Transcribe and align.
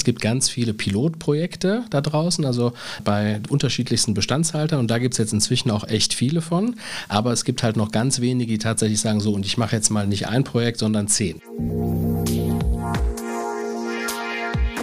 Es 0.00 0.04
gibt 0.04 0.22
ganz 0.22 0.48
viele 0.48 0.72
Pilotprojekte 0.72 1.84
da 1.90 2.00
draußen, 2.00 2.46
also 2.46 2.72
bei 3.04 3.38
unterschiedlichsten 3.50 4.14
Bestandshaltern 4.14 4.78
und 4.78 4.90
da 4.90 4.96
gibt 4.96 5.12
es 5.12 5.18
jetzt 5.18 5.34
inzwischen 5.34 5.70
auch 5.70 5.86
echt 5.86 6.14
viele 6.14 6.40
von. 6.40 6.76
Aber 7.10 7.32
es 7.32 7.44
gibt 7.44 7.62
halt 7.62 7.76
noch 7.76 7.92
ganz 7.92 8.22
wenige, 8.22 8.52
die 8.52 8.58
tatsächlich 8.58 8.98
sagen 8.98 9.20
so, 9.20 9.34
und 9.34 9.44
ich 9.44 9.58
mache 9.58 9.76
jetzt 9.76 9.90
mal 9.90 10.06
nicht 10.06 10.26
ein 10.26 10.42
Projekt, 10.42 10.78
sondern 10.78 11.06
zehn. 11.06 11.42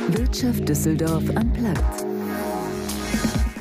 Wirtschaft 0.10 0.70
Düsseldorf 0.70 1.24
am 1.34 1.52
Platz. 1.52 2.06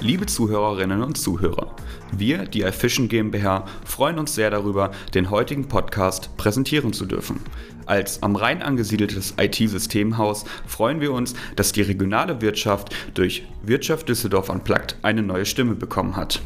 Liebe 0.01 0.27
Zuhörerinnen 0.27 1.03
und 1.03 1.17
Zuhörer, 1.17 1.75
wir, 2.13 2.45
die 2.45 2.65
iFishing 2.65 3.09
GmbH, 3.09 3.65
freuen 3.87 4.19
uns 4.19 4.35
sehr 4.35 4.51
darüber, 4.51 4.91
den 5.15 5.31
heutigen 5.31 5.69
Podcast 5.69 6.37
präsentieren 6.37 6.93
zu 6.93 7.07
dürfen. 7.07 7.41
Als 7.87 8.21
am 8.25 8.35
Rhein 8.35 8.63
angesiedeltes 8.63 9.35
IT-Systemhaus 9.39 10.45
freuen 10.67 11.01
wir 11.01 11.13
uns, 11.13 11.35
dass 11.55 11.71
die 11.71 11.83
regionale 11.83 12.41
Wirtschaft 12.41 12.95
durch 13.15 13.47
Wirtschaft 13.63 14.09
Düsseldorf 14.09 14.49
Unplugged 14.49 14.97
eine 15.03 15.23
neue 15.23 15.47
Stimme 15.47 15.77
bekommen 15.77 16.17
hat. 16.17 16.43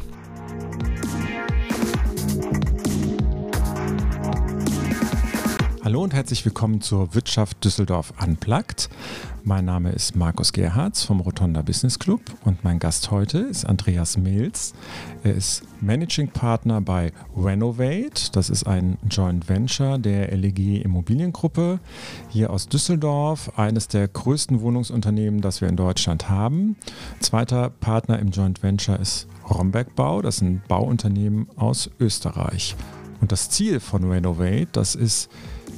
Hallo 5.91 6.03
und 6.03 6.13
herzlich 6.13 6.45
willkommen 6.45 6.79
zur 6.79 7.15
Wirtschaft 7.15 7.65
Düsseldorf 7.65 8.13
Unplugged. 8.23 8.87
Mein 9.43 9.65
Name 9.65 9.91
ist 9.91 10.15
Markus 10.15 10.53
Gerhards 10.53 11.03
vom 11.03 11.19
Rotonda 11.19 11.63
Business 11.63 11.99
Club 11.99 12.21
und 12.45 12.63
mein 12.63 12.79
Gast 12.79 13.11
heute 13.11 13.39
ist 13.39 13.65
Andreas 13.65 14.15
Mills. 14.15 14.73
Er 15.25 15.33
ist 15.35 15.63
Managing 15.81 16.29
Partner 16.29 16.79
bei 16.79 17.11
Renovate. 17.35 18.31
Das 18.31 18.49
ist 18.49 18.65
ein 18.67 18.99
Joint 19.09 19.49
Venture 19.49 19.99
der 19.99 20.31
LEG 20.31 20.81
Immobiliengruppe 20.81 21.81
hier 22.29 22.51
aus 22.51 22.69
Düsseldorf, 22.69 23.51
eines 23.59 23.89
der 23.89 24.07
größten 24.07 24.61
Wohnungsunternehmen, 24.61 25.41
das 25.41 25.59
wir 25.59 25.67
in 25.67 25.75
Deutschland 25.75 26.29
haben. 26.29 26.77
Zweiter 27.19 27.69
Partner 27.69 28.17
im 28.19 28.29
Joint 28.29 28.63
Venture 28.63 28.97
ist 28.97 29.27
Romberg 29.49 29.93
Bau. 29.97 30.21
Das 30.21 30.35
ist 30.35 30.43
ein 30.43 30.63
Bauunternehmen 30.69 31.49
aus 31.57 31.89
Österreich. 31.99 32.77
Und 33.21 33.31
das 33.31 33.49
Ziel 33.49 33.79
von 33.79 34.09
Renovate, 34.09 34.67
das 34.71 34.95
ist 34.95 35.29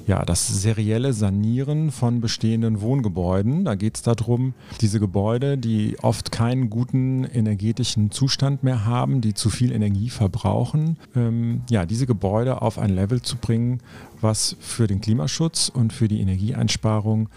ja, 0.06 0.26
das 0.26 0.48
serielle 0.48 1.14
Sanieren 1.14 1.92
von 1.92 2.20
bestehenden 2.20 2.82
Wohngebäuden. 2.82 3.64
Da 3.66 3.76
geht 3.76 3.96
es 3.96 4.02
darum, 4.02 4.54
diese 4.82 5.00
Gebäude, 5.00 5.58
die 5.58 5.98
oft 6.02 6.32
keinen 6.32 6.70
guten 6.70 7.24
energetischen 7.24 8.12
Zustand 8.12 8.64
mehr 8.64 8.86
haben, 8.86 9.22
die 9.22 9.34
zu 9.34 9.50
viel 9.50 9.72
Energie 9.72 10.10
verbrauchen, 10.10 10.98
ähm, 11.16 11.62
ja, 11.70 11.86
diese 11.86 12.06
Gebäude 12.06 12.62
auf 12.62 12.78
ein 12.78 12.90
Level 12.90 13.22
zu 13.22 13.38
bringen, 13.38 13.80
was 14.20 14.56
für 14.60 14.88
den 14.88 15.02
Klimaschutz 15.02 15.70
und 15.70 15.94
für 15.94 16.08
die 16.08 16.20
Energieeinsparung 16.20 17.30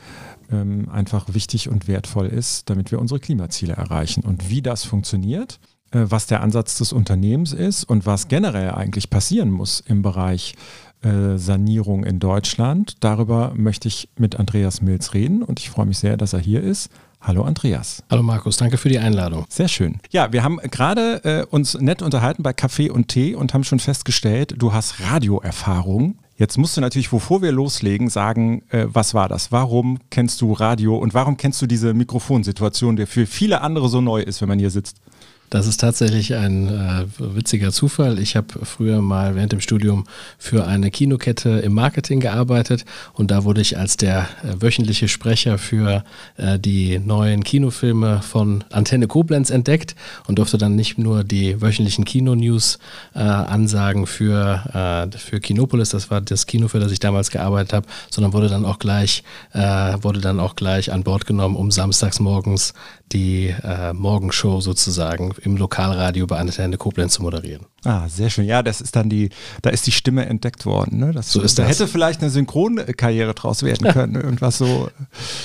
ähm, 0.51 0.89
einfach 0.89 1.35
wichtig 1.35 1.69
und 1.69 1.89
wertvoll 1.89 2.27
ist, 2.27 2.69
damit 2.71 2.91
wir 2.91 3.01
unsere 3.01 3.21
Klimaziele 3.21 3.75
erreichen. 3.75 4.25
Und 4.25 4.51
wie 4.51 4.63
das 4.63 4.85
funktioniert, 4.85 5.61
was 5.93 6.27
der 6.27 6.43
Ansatz 6.43 6.79
des 6.79 6.93
Unternehmens 6.93 7.53
ist 7.53 7.85
und 7.85 8.07
was 8.07 8.29
generell 8.29 8.73
eigentlich 8.73 9.11
passieren 9.11 9.51
muss 9.51 9.81
im 9.81 10.03
Bereich 10.03 10.55
äh, 11.03 11.39
Sanierung 11.39 12.05
in 12.05 12.19
Deutschland. 12.19 12.97
Darüber 13.01 13.53
möchte 13.55 13.87
ich 13.87 14.09
mit 14.17 14.37
Andreas 14.37 14.81
Mills 14.81 15.15
reden 15.15 15.43
und 15.43 15.61
ich 15.61 15.71
freue 15.71 15.87
mich 15.87 15.99
sehr, 15.99 16.17
dass 16.17 16.33
er 16.33 16.41
hier 16.41 16.63
ist. 16.63 16.91
Hallo 17.21 17.43
Andreas. 17.43 18.03
Hallo 18.11 18.23
Markus, 18.23 18.57
danke 18.57 18.77
für 18.77 18.89
die 18.89 18.99
Einladung. 18.99 19.47
Sehr 19.49 19.69
schön. 19.69 19.99
Ja, 20.11 20.33
wir 20.33 20.43
haben 20.43 20.59
gerade 20.59 21.25
äh, 21.25 21.45
uns 21.45 21.75
nett 21.75 22.03
unterhalten 22.03 22.43
bei 22.43 22.53
Kaffee 22.53 22.91
und 22.91 23.09
Tee 23.09 23.35
und 23.35 23.53
haben 23.53 23.65
schon 23.65 23.79
festgestellt, 23.79 24.55
du 24.59 24.73
hast 24.73 25.01
Radioerfahrung. 25.01 26.19
Jetzt 26.37 26.59
musst 26.59 26.77
du 26.77 26.81
natürlich, 26.81 27.11
bevor 27.11 27.41
wir 27.41 27.51
loslegen, 27.53 28.09
sagen, 28.11 28.63
äh, 28.71 28.87
was 28.89 29.15
war 29.15 29.29
das? 29.29 29.53
Warum 29.53 29.99
kennst 30.11 30.41
du 30.41 30.53
Radio 30.53 30.97
und 30.97 31.15
warum 31.15 31.37
kennst 31.37 31.61
du 31.63 31.67
diese 31.67 31.95
Mikrofonsituation, 31.95 32.97
die 32.97 33.07
für 33.07 33.27
viele 33.27 33.61
andere 33.61 33.89
so 33.89 34.01
neu 34.01 34.21
ist, 34.21 34.41
wenn 34.41 34.49
man 34.49 34.59
hier 34.59 34.71
sitzt? 34.71 35.01
Das 35.51 35.69
ist 35.69 35.81
tatsächlich 35.81 36.35
ein 36.35 36.69
äh, 36.69 37.05
witziger 37.19 37.71
Zufall. 37.71 38.19
Ich 38.19 38.35
habe 38.35 38.65
früher 38.65 39.01
mal 39.01 39.37
während 39.37 39.53
dem 39.53 39.61
Studium 39.61 40.05
für 40.39 40.67
eine 40.67 40.91
Kinokette 40.91 41.61
im 41.61 41.73
Marketing 41.73 42.19
gearbeitet 42.19 42.85
und 43.13 43.31
da 43.31 43.45
wurde 43.45 43.61
ich 43.61 43.79
als 43.79 43.97
der 43.97 44.23
äh, 44.43 44.61
wöchentliche 44.61 45.07
Sprecher 45.07 45.59
für 45.59 46.05
äh, 46.37 46.59
die 46.59 46.99
neuen 46.99 47.45
Kinofilme 47.45 48.23
von 48.23 48.65
Antenne 48.71 49.07
Koblenz 49.07 49.51
entdeckt 49.51 49.95
und 50.27 50.39
durfte 50.39 50.59
dann 50.59 50.75
nicht 50.75 50.99
nur 50.99 51.23
die 51.23 51.61
wöchentlichen 51.61 52.05
Kino-News 52.05 52.81
äh, 53.15 53.21
ansagen 53.21 54.07
für, 54.07 55.09
äh, 55.13 55.17
für 55.17 55.39
Kinopolis, 55.39 55.91
das 55.91 56.11
war 56.11 56.21
das 56.21 56.47
Kino, 56.47 56.67
für 56.67 56.81
das 56.81 56.91
ich 56.91 56.99
damals 56.99 57.31
gearbeitet 57.31 57.73
habe, 57.73 57.87
sondern 58.11 58.33
wurde 58.33 58.49
dann 58.49 58.65
auch 58.65 58.81
gleich, 58.81 59.23
äh, 59.53 59.61
wurde 60.03 60.21
dann 60.21 60.41
auch 60.41 60.57
gleich 60.57 60.93
an 60.93 61.05
Bord 61.05 61.25
genommen, 61.25 61.55
um 61.55 61.71
samstags 61.71 62.19
morgens 62.19 62.75
die 63.13 63.55
Morgenshow 63.93 64.61
sozusagen 64.61 65.35
im 65.43 65.57
Lokalradio 65.57 66.27
bei 66.27 66.39
Antenne 66.39 66.77
Koblenz 66.77 67.15
zu 67.15 67.23
moderieren. 67.23 67.67
Ah, 67.87 68.09
sehr 68.09 68.31
schön. 68.31 68.47
Ja, 68.47 68.65
das 68.65 68.81
ist 68.81 68.97
dann 68.97 69.09
die, 69.09 69.31
da 69.63 69.71
ist 69.71 69.87
die 69.87 69.93
Stimme 69.93 70.27
entdeckt 70.27 70.67
worden. 70.67 70.99
Ne? 70.99 71.13
Das, 71.13 71.31
so 71.31 71.41
ist 71.41 71.57
da 71.57 71.63
das. 71.63 71.79
hätte 71.79 71.87
vielleicht 71.87 72.21
eine 72.21 72.31
Synchronkarriere 72.31 73.33
draus 73.33 73.63
werden 73.63 73.93
können. 73.93 74.15
Irgendwas 74.17 74.59
so. 74.59 74.91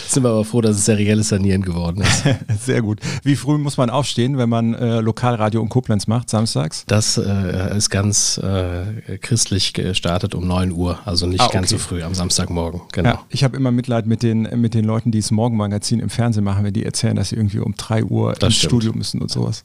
Sind 0.08 0.24
wir 0.24 0.30
aber 0.32 0.44
froh, 0.44 0.62
dass 0.62 0.78
es 0.78 0.86
serielles 0.86 1.30
Sanieren 1.30 1.62
geworden 1.62 2.02
ist. 2.02 2.24
sehr 2.66 2.82
gut. 2.82 3.00
Wie 3.24 3.36
früh 3.36 3.60
muss 3.60 3.78
man 3.78 3.92
aufstehen, 3.92 4.40
wenn 4.40 4.50
man 4.50 4.74
äh, 4.74 5.02
Lokalradio 5.02 5.62
in 5.62 5.70
Koblenz 5.70 6.08
macht, 6.08 6.32
samstags? 6.32 6.84
Das 6.88 7.18
äh, 7.18 7.78
ist 7.78 7.92
ganz 7.92 8.40
äh, 8.40 9.18
christlich 9.20 9.74
gestartet 9.74 10.34
um 10.34 10.48
9 10.48 10.72
Uhr, 10.72 10.98
also 11.06 11.28
nicht 11.28 11.42
ah, 11.42 11.46
okay. 11.46 11.58
ganz 11.58 11.70
so 11.70 11.78
früh 11.78 12.02
am 12.02 12.16
Samstagmorgen. 12.16 12.82
Genau. 12.92 13.10
Ja, 13.10 13.22
ich 13.30 13.44
habe 13.44 13.56
immer 13.56 13.72
Mitleid 13.72 14.08
mit 14.08 14.24
den, 14.24 14.50
mit 14.60 14.74
den 14.74 14.86
Leuten, 14.86 15.12
die 15.12 15.20
das 15.20 15.30
Morgenmagazin 15.30 16.00
im 16.00 16.10
Fernsehen 16.10 16.44
machen, 16.44 16.64
wenn 16.64 16.74
die 16.74 16.86
erzählen, 16.86 17.16
dass 17.16 17.30
sie 17.30 17.36
irgendwie 17.36 17.60
um 17.60 17.76
3 17.76 18.06
Uhr 18.06 18.34
das 18.34 18.48
ins 18.48 18.56
stimmt. 18.56 18.72
Studio 18.72 18.94
müssen 18.94 19.22
und 19.22 19.30
sowas. 19.30 19.64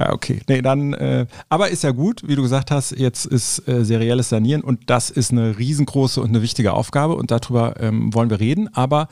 Ja, 0.00 0.14
okay. 0.14 0.40
Nee, 0.48 0.62
dann, 0.62 0.94
äh, 0.94 1.26
aber 1.50 1.68
ist 1.68 1.84
ja 1.84 1.90
gut, 1.90 2.22
wie 2.26 2.34
du 2.34 2.40
gesagt 2.40 2.70
hast, 2.70 2.92
jetzt 2.92 3.26
ist 3.26 3.68
äh, 3.68 3.84
serielles 3.84 4.30
Sanieren 4.30 4.62
und 4.62 4.88
das 4.88 5.10
ist 5.10 5.30
eine 5.30 5.58
riesengroße 5.58 6.22
und 6.22 6.30
eine 6.30 6.40
wichtige 6.40 6.72
Aufgabe 6.72 7.16
und 7.16 7.30
darüber 7.30 7.78
ähm, 7.78 8.14
wollen 8.14 8.30
wir 8.30 8.40
reden. 8.40 8.74
Aber 8.74 9.08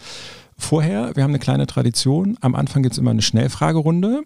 vorher, 0.56 1.14
wir 1.14 1.24
haben 1.24 1.30
eine 1.32 1.40
kleine 1.40 1.66
Tradition. 1.66 2.38
Am 2.40 2.54
Anfang 2.54 2.82
gibt 2.82 2.94
es 2.94 2.98
immer 2.98 3.10
eine 3.10 3.20
Schnellfragerunde. 3.20 4.22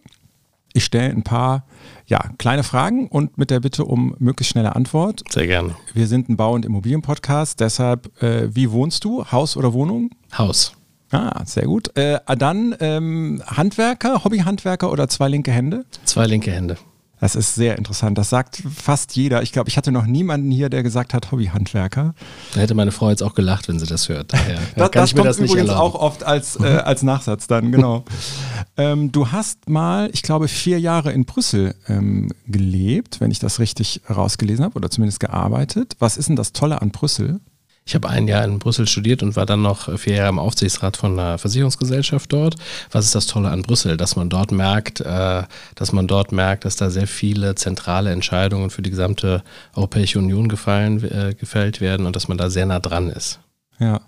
Ich 0.73 0.85
stelle 0.85 1.11
ein 1.11 1.25
paar 1.25 1.67
ja, 2.07 2.31
kleine 2.39 2.63
Fragen 2.63 3.09
und 3.09 3.39
mit 3.39 3.51
der 3.51 3.59
Bitte 3.59 3.85
um 3.85 4.15
möglichst 4.21 4.53
schnelle 4.53 4.77
Antwort. 4.77 5.25
Sehr 5.31 5.49
gerne. 5.49 5.75
Wir 5.95 6.07
sind 6.07 6.29
ein 6.29 6.37
Bau- 6.37 6.55
und 6.55 6.65
Immobilienpodcast, 6.65 7.59
deshalb, 7.59 8.23
äh, 8.23 8.55
wie 8.55 8.71
wohnst 8.71 9.03
du? 9.03 9.25
Haus 9.33 9.57
oder 9.57 9.73
Wohnung? 9.73 10.11
Haus. 10.39 10.77
Ah, 11.13 11.43
sehr 11.45 11.65
gut. 11.65 11.97
Äh, 11.97 12.19
dann 12.39 12.75
ähm, 12.81 13.43
Handwerker, 13.47 14.25
Hobbyhandwerker 14.25 14.91
oder 14.91 15.09
zwei 15.09 15.29
linke 15.29 15.53
Hände? 15.53 15.85
Zwei 16.05 16.27
linke 16.27 16.51
Hände. 16.51 16.77
Das 17.21 17.37
ist 17.37 17.55
sehr 17.55 17.79
interessant. 17.79 18.19
Das 18.19 18.31
sagt 18.31 18.65
fast 18.75 19.15
jeder. 19.15 19.43
Ich 19.43 19.53
glaube, 19.53 19.69
ich 19.69 19.77
hatte 19.77 19.93
noch 19.93 20.07
niemanden 20.07 20.51
hier, 20.51 20.69
der 20.71 20.83
gesagt 20.83 21.15
hat 21.15 21.31
Hobbyhandwerker. 21.31 22.15
Da 22.53 22.61
hätte 22.61 22.75
meine 22.75 22.91
Frau 22.91 23.11
jetzt 23.11 23.23
auch 23.23 23.37
gelacht, 23.37 23.69
wenn 23.69 23.79
sie 23.79 23.87
das 23.87 24.09
hört. 24.09 24.33
Daher 24.33 24.59
das, 24.75 24.91
kann 24.91 25.03
das 25.03 25.11
ich 25.11 25.15
mir 25.15 25.21
kommt 25.21 25.29
das 25.29 25.39
übrigens 25.39 25.69
erlauben. 25.69 25.81
auch 25.81 25.95
oft 25.95 26.25
als, 26.25 26.59
äh, 26.59 26.83
als 26.85 27.05
Nachsatz 27.05 27.47
dann, 27.47 27.71
genau. 27.71 28.05
ähm, 28.77 29.13
du 29.13 29.31
hast 29.31 29.69
mal, 29.69 30.11
ich 30.13 30.23
glaube, 30.23 30.49
vier 30.49 30.81
Jahre 30.81 31.13
in 31.13 31.25
Brüssel 31.25 31.77
ähm, 31.87 32.29
gelebt, 32.49 33.21
wenn 33.21 33.31
ich 33.31 33.39
das 33.39 33.61
richtig 33.61 34.01
rausgelesen 34.11 34.65
habe, 34.65 34.75
oder 34.75 34.91
zumindest 34.91 35.21
gearbeitet. 35.21 35.95
Was 36.01 36.17
ist 36.17 36.29
denn 36.29 36.37
das 36.37 36.53
Tolle 36.53 36.83
an 36.83 36.91
Brüssel? 36.91 37.39
Ich 37.85 37.97
habe 37.97 38.09
ein 38.09 38.29
Jahr 38.29 38.45
in 38.45 38.61
Brüssel 38.61 38.87
studiert 38.87 39.23
und 39.23 39.35
war 39.35 39.45
dann 39.45 39.63
noch 39.63 39.99
vier 39.99 40.15
Jahre 40.17 40.29
im 40.29 40.39
Aufsichtsrat 40.39 40.97
von 40.97 41.19
einer 41.19 41.39
Versicherungsgesellschaft 41.39 42.33
dort. 42.33 42.55
Was 42.93 43.07
ist 43.07 43.15
das 43.15 43.27
Tolle 43.27 43.51
an 43.51 43.63
Brüssel? 43.63 43.97
Dass 43.97 44.15
man 44.15 44.29
dort 44.29 44.53
merkt, 44.53 45.01
äh, 45.01 45.43
dass 45.75 45.93
man 45.93 46.07
dort 46.07 46.31
merkt, 46.31 46.65
dass 46.65 46.77
da 46.77 46.91
sehr 46.91 47.09
viele 47.09 47.57
zentrale 47.57 48.13
Entscheidungen 48.13 48.71
für 48.71 48.83
die 48.83 48.91
gesamte 48.91 49.43
Europäische 49.75 50.21
Union 50.21 50.49
gefallen, 50.49 51.03
äh, 51.03 51.35
gefällt 51.35 51.81
werden 51.81 52.07
und 52.07 52.15
dass 52.15 52.29
man 52.29 52.39
da 52.39 52.51
sehr 52.51 52.67
nah 52.67 52.79
dran 52.79 53.09
ist. 53.09 53.41
Ja. 53.81 54.01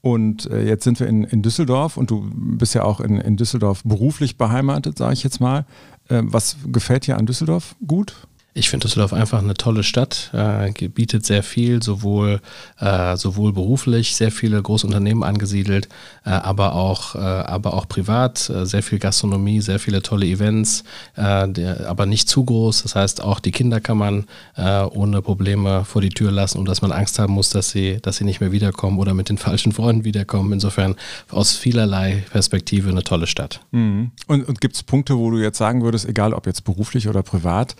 Und 0.00 0.50
äh, 0.50 0.62
jetzt 0.66 0.84
sind 0.84 0.98
wir 0.98 1.06
in, 1.06 1.24
in 1.24 1.42
Düsseldorf 1.42 1.98
und 1.98 2.10
du 2.10 2.28
bist 2.32 2.74
ja 2.74 2.82
auch 2.82 2.98
in, 2.98 3.18
in 3.18 3.36
Düsseldorf 3.36 3.82
beruflich 3.84 4.38
beheimatet, 4.38 4.96
sage 4.96 5.12
ich 5.12 5.22
jetzt 5.22 5.40
mal. 5.40 5.66
was 6.08 6.56
gefällt 6.66 7.06
dir 7.06 7.16
an 7.16 7.26
Düsseldorf 7.26 7.76
gut? 7.86 8.14
Ich 8.54 8.68
finde 8.68 8.86
Düsseldorf 8.86 9.14
einfach 9.14 9.38
eine 9.38 9.54
tolle 9.54 9.82
Stadt, 9.82 10.30
äh, 10.34 10.70
bietet 10.88 11.24
sehr 11.24 11.42
viel, 11.42 11.82
sowohl, 11.82 12.40
äh, 12.78 13.16
sowohl 13.16 13.54
beruflich, 13.54 14.14
sehr 14.14 14.30
viele 14.30 14.60
Großunternehmen 14.60 15.22
angesiedelt, 15.22 15.88
äh, 16.26 16.30
aber, 16.30 16.74
auch, 16.74 17.14
äh, 17.14 17.18
aber 17.18 17.72
auch 17.72 17.88
privat, 17.88 18.50
äh, 18.50 18.66
sehr 18.66 18.82
viel 18.82 18.98
Gastronomie, 18.98 19.62
sehr 19.62 19.78
viele 19.78 20.02
tolle 20.02 20.26
Events, 20.26 20.84
äh, 21.16 21.48
der, 21.48 21.88
aber 21.88 22.04
nicht 22.04 22.28
zu 22.28 22.44
groß. 22.44 22.82
Das 22.82 22.94
heißt, 22.94 23.22
auch 23.22 23.40
die 23.40 23.52
Kinder 23.52 23.80
kann 23.80 23.98
man 23.98 24.26
ohne 24.54 25.22
Probleme 25.22 25.84
vor 25.84 26.02
die 26.02 26.10
Tür 26.10 26.30
lassen, 26.30 26.58
und 26.58 26.66
dass 26.66 26.82
man 26.82 26.92
Angst 26.92 27.18
haben 27.18 27.32
muss, 27.32 27.50
dass 27.50 27.70
sie, 27.70 27.98
dass 28.02 28.16
sie 28.16 28.24
nicht 28.24 28.40
mehr 28.40 28.52
wiederkommen 28.52 28.98
oder 28.98 29.14
mit 29.14 29.28
den 29.28 29.38
falschen 29.52 29.72
Freunden 29.72 30.04
wiederkommen. 30.04 30.52
Insofern 30.52 30.94
aus 31.30 31.56
vielerlei 31.56 32.24
Perspektive 32.30 32.90
eine 32.90 33.02
tolle 33.02 33.26
Stadt. 33.26 33.60
Mhm. 33.70 34.10
Und, 34.26 34.46
und 34.46 34.60
gibt 34.60 34.76
es 34.76 34.82
Punkte, 34.82 35.16
wo 35.16 35.30
du 35.30 35.38
jetzt 35.38 35.58
sagen 35.58 35.82
würdest, 35.82 36.06
egal 36.06 36.34
ob 36.34 36.46
jetzt 36.46 36.64
beruflich 36.64 37.08
oder 37.08 37.22
privat, 37.22 37.76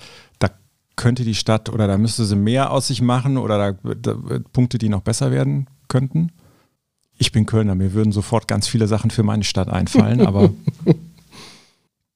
könnte 0.96 1.24
die 1.24 1.34
Stadt 1.34 1.68
oder 1.68 1.86
da 1.86 1.98
müsste 1.98 2.24
sie 2.24 2.36
mehr 2.36 2.70
aus 2.70 2.88
sich 2.88 3.02
machen 3.02 3.36
oder 3.36 3.72
da, 3.72 3.94
da 3.94 4.16
Punkte, 4.52 4.78
die 4.78 4.88
noch 4.88 5.02
besser 5.02 5.30
werden 5.30 5.68
könnten? 5.88 6.32
Ich 7.18 7.32
bin 7.32 7.46
Kölner, 7.46 7.74
mir 7.74 7.92
würden 7.92 8.12
sofort 8.12 8.48
ganz 8.48 8.66
viele 8.66 8.88
Sachen 8.88 9.10
für 9.10 9.22
meine 9.22 9.44
Stadt 9.44 9.68
einfallen, 9.68 10.26
aber 10.26 10.50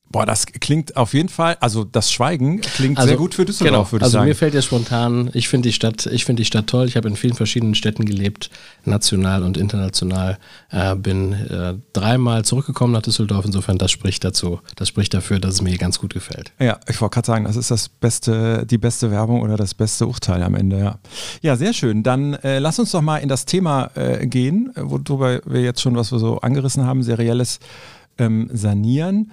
Boah, 0.09 0.25
das 0.25 0.47
klingt 0.47 0.97
auf 0.97 1.15
jeden 1.15 1.29
Fall, 1.29 1.57
also 1.61 1.83
das 1.85 2.13
Schweigen 2.13 2.61
klingt 2.61 2.97
also, 2.97 3.09
sehr 3.09 3.17
gut 3.17 3.35
für 3.35 3.45
Düsseldorf, 3.45 3.91
genau. 3.91 3.93
würde 3.93 4.03
ich 4.03 4.05
also 4.05 4.13
sagen. 4.13 4.23
Also 4.23 4.29
mir 4.29 4.35
fällt 4.37 4.55
ja 4.55 4.63
spontan, 4.63 5.31
ich 5.35 5.49
finde 5.49 5.69
die 5.69 5.73
Stadt, 5.73 6.07
ich 6.07 6.25
finde 6.25 6.41
die 6.41 6.45
Stadt 6.45 6.69
toll. 6.69 6.87
Ich 6.87 6.97
habe 6.97 7.09
in 7.09 7.17
vielen 7.17 7.35
verschiedenen 7.35 7.75
Städten 7.75 8.05
gelebt, 8.05 8.51
national 8.85 9.43
und 9.43 9.57
international. 9.57 10.39
Äh, 10.71 10.95
bin 10.95 11.33
äh, 11.33 11.75
dreimal 11.93 12.45
zurückgekommen 12.45 12.93
nach 12.93 13.03
Düsseldorf. 13.03 13.45
Insofern, 13.45 13.79
das 13.79 13.91
spricht 13.91 14.23
dazu, 14.23 14.61
das 14.77 14.89
spricht 14.89 15.13
dafür, 15.13 15.41
dass 15.41 15.55
es 15.55 15.63
mir 15.63 15.77
ganz 15.77 15.99
gut 15.99 16.15
gefällt. 16.15 16.53
Ja, 16.61 16.79
ich 16.89 17.01
wollte 17.01 17.15
gerade 17.15 17.27
sagen, 17.27 17.45
das 17.45 17.57
ist 17.57 17.73
das 17.73 17.89
beste, 17.89 18.65
die 18.65 18.79
beste 18.79 19.11
Werbung 19.11 19.43
oder 19.43 19.57
das 19.57 19.75
beste 19.75 20.07
Urteil 20.07 20.43
am 20.45 20.55
Ende. 20.55 20.79
Ja, 20.79 20.99
ja 21.43 21.57
sehr 21.57 21.73
schön. 21.73 22.05
Dann 22.05 22.35
äh, 22.35 22.61
lass 22.61 22.79
uns 22.79 22.93
doch 22.93 23.03
mal 23.03 23.19
in 23.19 23.29
das 23.29 23.45
Thema 23.45 23.91
äh, 23.97 24.27
gehen, 24.27 24.73
worüber 24.77 25.41
wir 25.45 25.63
jetzt 25.63 25.81
schon 25.81 25.97
was 25.97 26.13
wir 26.13 26.19
so 26.19 26.39
angerissen 26.41 26.87
haben, 26.87 27.03
serielles 27.03 27.59
ähm, 28.19 28.49
Sanieren. 28.53 29.33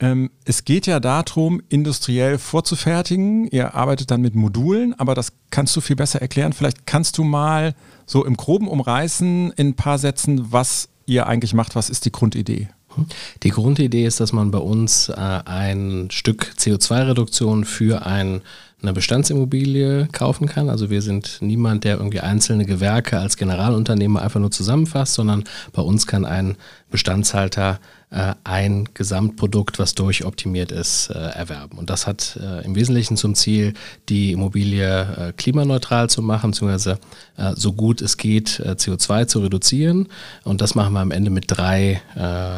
Ähm, 0.00 0.30
es 0.44 0.64
geht 0.64 0.86
ja 0.86 0.98
darum, 0.98 1.62
industriell 1.68 2.38
vorzufertigen. 2.38 3.46
Ihr 3.46 3.74
arbeitet 3.74 4.10
dann 4.10 4.22
mit 4.22 4.34
Modulen, 4.34 4.98
aber 4.98 5.14
das 5.14 5.32
kannst 5.50 5.76
du 5.76 5.80
viel 5.80 5.96
besser 5.96 6.22
erklären. 6.22 6.54
Vielleicht 6.54 6.86
kannst 6.86 7.18
du 7.18 7.24
mal 7.24 7.74
so 8.06 8.24
im 8.24 8.36
Groben 8.36 8.66
umreißen 8.66 9.52
in 9.52 9.68
ein 9.68 9.74
paar 9.74 9.98
Sätzen, 9.98 10.52
was 10.52 10.88
ihr 11.04 11.26
eigentlich 11.26 11.52
macht. 11.52 11.76
Was 11.76 11.90
ist 11.90 12.06
die 12.06 12.12
Grundidee? 12.12 12.68
Die 13.42 13.50
Grundidee 13.50 14.04
ist, 14.04 14.20
dass 14.20 14.32
man 14.32 14.50
bei 14.50 14.58
uns 14.58 15.08
äh, 15.10 15.14
ein 15.14 16.08
Stück 16.10 16.54
CO2-Reduktion 16.58 17.64
für 17.64 18.04
ein, 18.04 18.40
eine 18.82 18.92
Bestandsimmobilie 18.92 20.08
kaufen 20.10 20.48
kann. 20.48 20.68
Also 20.68 20.90
wir 20.90 21.02
sind 21.02 21.38
niemand, 21.40 21.84
der 21.84 21.98
irgendwie 21.98 22.20
einzelne 22.20 22.64
Gewerke 22.64 23.18
als 23.18 23.36
Generalunternehmer 23.36 24.22
einfach 24.22 24.40
nur 24.40 24.50
zusammenfasst, 24.50 25.14
sondern 25.14 25.44
bei 25.72 25.82
uns 25.82 26.06
kann 26.06 26.24
ein 26.24 26.56
Bestandshalter 26.90 27.78
äh, 28.12 28.34
ein 28.42 28.88
Gesamtprodukt, 28.92 29.78
was 29.78 29.94
durchoptimiert 29.94 30.72
ist, 30.72 31.10
äh, 31.10 31.14
erwerben. 31.14 31.78
Und 31.78 31.90
das 31.90 32.08
hat 32.08 32.36
äh, 32.42 32.64
im 32.64 32.74
Wesentlichen 32.74 33.16
zum 33.16 33.36
Ziel, 33.36 33.74
die 34.08 34.32
Immobilie 34.32 35.32
klimaneutral 35.36 36.10
zu 36.10 36.20
machen, 36.20 36.50
beziehungsweise 36.50 36.98
so 37.54 37.72
gut 37.72 38.02
es 38.02 38.16
geht, 38.16 38.62
CO2 38.66 39.26
zu 39.26 39.40
reduzieren. 39.40 40.08
Und 40.44 40.60
das 40.60 40.74
machen 40.74 40.92
wir 40.92 41.00
am 41.00 41.10
Ende 41.10 41.30
mit 41.30 41.44
drei, 41.46 42.02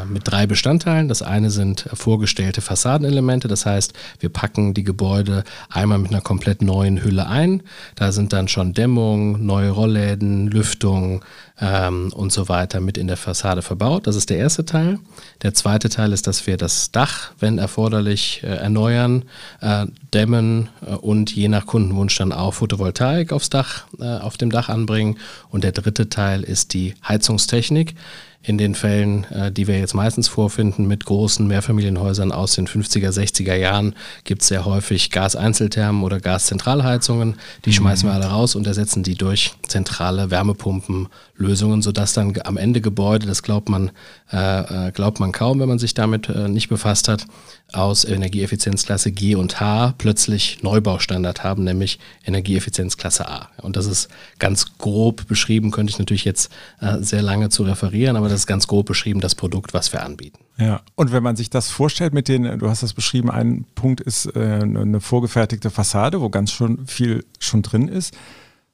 mit 0.09 0.23
drei 0.25 0.47
Bestandteilen. 0.47 1.09
Das 1.09 1.23
eine 1.23 1.51
sind 1.51 1.89
vorgestellte 1.93 2.61
Fassadenelemente, 2.61 3.47
das 3.47 3.65
heißt, 3.65 3.93
wir 4.19 4.29
packen 4.31 4.75
die 4.75 4.83
Gebäude 4.83 5.45
einmal 5.69 5.99
mit 5.99 6.11
einer 6.11 6.21
komplett 6.21 6.63
neuen 6.63 7.05
Hülle 7.05 7.29
ein. 7.29 7.63
Da 7.95 8.11
sind 8.11 8.33
dann 8.33 8.49
schon 8.49 8.73
Dämmung, 8.73 9.45
neue 9.45 9.71
Rollläden, 9.71 10.49
Lüftung, 10.49 11.23
ähm, 11.63 12.13
und 12.13 12.33
so 12.33 12.49
weiter 12.49 12.81
mit 12.81 12.99
in 12.99 13.07
der 13.07 13.17
Fassade 13.17 13.63
verbaut. 13.63 14.07
Das 14.09 14.17
ist 14.17 14.29
der 14.31 14.39
erste 14.39 14.67
Teil. 14.67 14.99
Der 15.43 15.55
zweite 15.55 15.89
Teil 15.89 16.13
ist, 16.13 16.27
dass 16.27 16.47
wir 16.47 16.57
das 16.57 16.91
Dach, 16.91 17.31
wenn 17.39 17.59
erforderlich, 17.59 18.41
äh, 18.43 18.49
erneuern, 18.49 19.25
äh, 19.61 19.87
dämmen 20.13 20.69
äh, 20.85 20.95
und 20.95 21.35
je 21.35 21.49
nach 21.49 21.65
Kundenwunsch 21.67 22.19
dann 22.19 22.33
auch 22.33 22.55
Photovoltaik 22.55 23.33
aufs 23.33 23.49
Dach, 23.49 23.85
äh, 24.01 24.05
auf 24.05 24.37
dem 24.37 24.51
Dach 24.51 24.69
anbringen. 24.69 25.19
Und 25.51 25.63
der 25.63 25.73
dritte 25.73 26.09
Teil 26.09 26.43
ist 26.43 26.75
die 26.75 26.95
Heizungstechnik 27.07 27.95
in 28.43 28.59
den 28.59 28.75
Fällen, 28.75 29.25
äh, 29.25 29.53
die 29.53 29.69
wir 29.69 29.79
jetzt 29.79 29.95
meistens 29.95 30.27
vorfinden, 30.29 30.87
mit 30.87 31.05
großen 31.05 31.47
Mehrfamilienhäusern 31.47 32.33
aus 32.33 32.55
den 32.55 32.67
50er, 32.67 33.11
60er 33.11 33.55
Jahren, 33.55 33.95
gibt 34.25 34.43
es 34.43 34.49
sehr 34.49 34.65
häufig 34.65 35.11
Gaseinzelthermen 35.11 36.03
oder 36.03 36.19
Gaszentralheizungen. 36.19 37.37
Die 37.65 37.71
mhm. 37.71 37.75
schmeißen 37.75 38.09
wir 38.09 38.15
alle 38.15 38.27
raus 38.27 38.57
und 38.57 38.67
ersetzen 38.67 39.05
die 39.05 39.15
durch 39.15 39.55
zentrale 39.69 40.31
Wärmepumpenlösungen, 40.31 41.83
sodass 41.83 42.15
dann 42.15 42.35
am 42.45 42.57
Ende 42.57 42.81
Gebäude, 42.81 43.27
das 43.27 43.45
glaubt 43.45 43.69
man, 43.69 43.93
äh, 44.33 44.89
äh 44.89 44.93
glaubt 44.93 45.21
man 45.21 45.31
kaum, 45.31 45.61
wenn 45.61 45.69
man 45.69 45.79
sich 45.79 45.95
damit 45.95 46.29
äh, 46.29 46.49
nicht 46.49 46.69
befasst 46.69 47.07
hat, 47.07 47.27
aus 47.75 48.05
Energieeffizienzklasse 48.05 49.13
G 49.13 49.35
und 49.35 49.61
H 49.61 49.95
plötzlich 49.99 50.63
Neubaustandard 50.63 51.45
haben, 51.45 51.65
nämlich 51.65 51.99
Energieeffizienzklasse 52.25 53.29
A. 53.29 53.49
Und 53.61 53.77
das 53.77 53.87
ist 53.87 54.09
ganz 54.39 54.79
grob 54.79 55.27
beschrieben, 55.27 55.71
könnte 55.71 55.91
ich 55.91 55.99
natürlich 55.99 56.25
jetzt 56.25 56.53
äh, 56.81 56.99
sehr 57.01 57.23
lange 57.23 57.49
zu 57.49 57.63
referieren, 57.63 58.17
aber 58.17 58.29
das 58.29 58.41
ist 58.41 58.47
ganz 58.47 58.67
grob 58.67 58.87
beschrieben, 58.87 59.21
das 59.21 59.35
Produkt, 59.35 59.75
was 59.75 59.93
wir 59.93 60.03
anbieten. 60.03 60.39
Ja, 60.59 60.83
und 60.95 61.13
wenn 61.13 61.23
man 61.23 61.37
sich 61.37 61.51
das 61.51 61.71
vorstellt 61.71 62.13
mit 62.13 62.29
den, 62.29 62.59
du 62.59 62.69
hast 62.69 62.83
das 62.83 62.93
beschrieben, 62.93 63.31
ein 63.31 63.65
Punkt 63.75 64.01
ist 64.01 64.27
äh, 64.37 64.61
eine 64.63 65.01
vorgefertigte 65.01 65.71
Fassade, 65.71 66.21
wo 66.21 66.29
ganz 66.29 66.53
schon 66.53 66.87
viel 66.87 67.25
schon 67.39 67.63
drin 67.63 67.89
ist. 67.89 68.15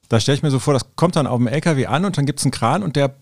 Da 0.08 0.20
stelle 0.20 0.36
ich 0.36 0.42
mir 0.42 0.50
so 0.50 0.58
vor, 0.58 0.74
das 0.74 0.86
kommt 0.96 1.16
dann 1.16 1.26
auf 1.26 1.38
dem 1.38 1.46
LKW 1.46 1.86
an 1.86 2.04
und 2.04 2.16
dann 2.18 2.26
gibt 2.26 2.40
es 2.40 2.44
einen 2.44 2.52
Kran 2.52 2.82
und 2.82 2.96
der 2.96 3.14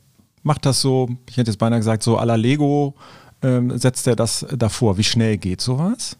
macht 0.43 0.65
das 0.65 0.81
so, 0.81 1.09
ich 1.29 1.37
hätte 1.37 1.51
jetzt 1.51 1.59
beinahe 1.59 1.81
gesagt, 1.81 2.03
so 2.03 2.19
à 2.19 2.25
la 2.25 2.37
Lego 2.37 2.95
ähm, 3.43 3.77
setzt 3.79 4.07
er 4.07 4.17
das 4.17 4.47
davor? 4.53 4.99
Wie 4.99 5.05
schnell 5.05 5.39
geht 5.39 5.61
sowas? 5.61 6.17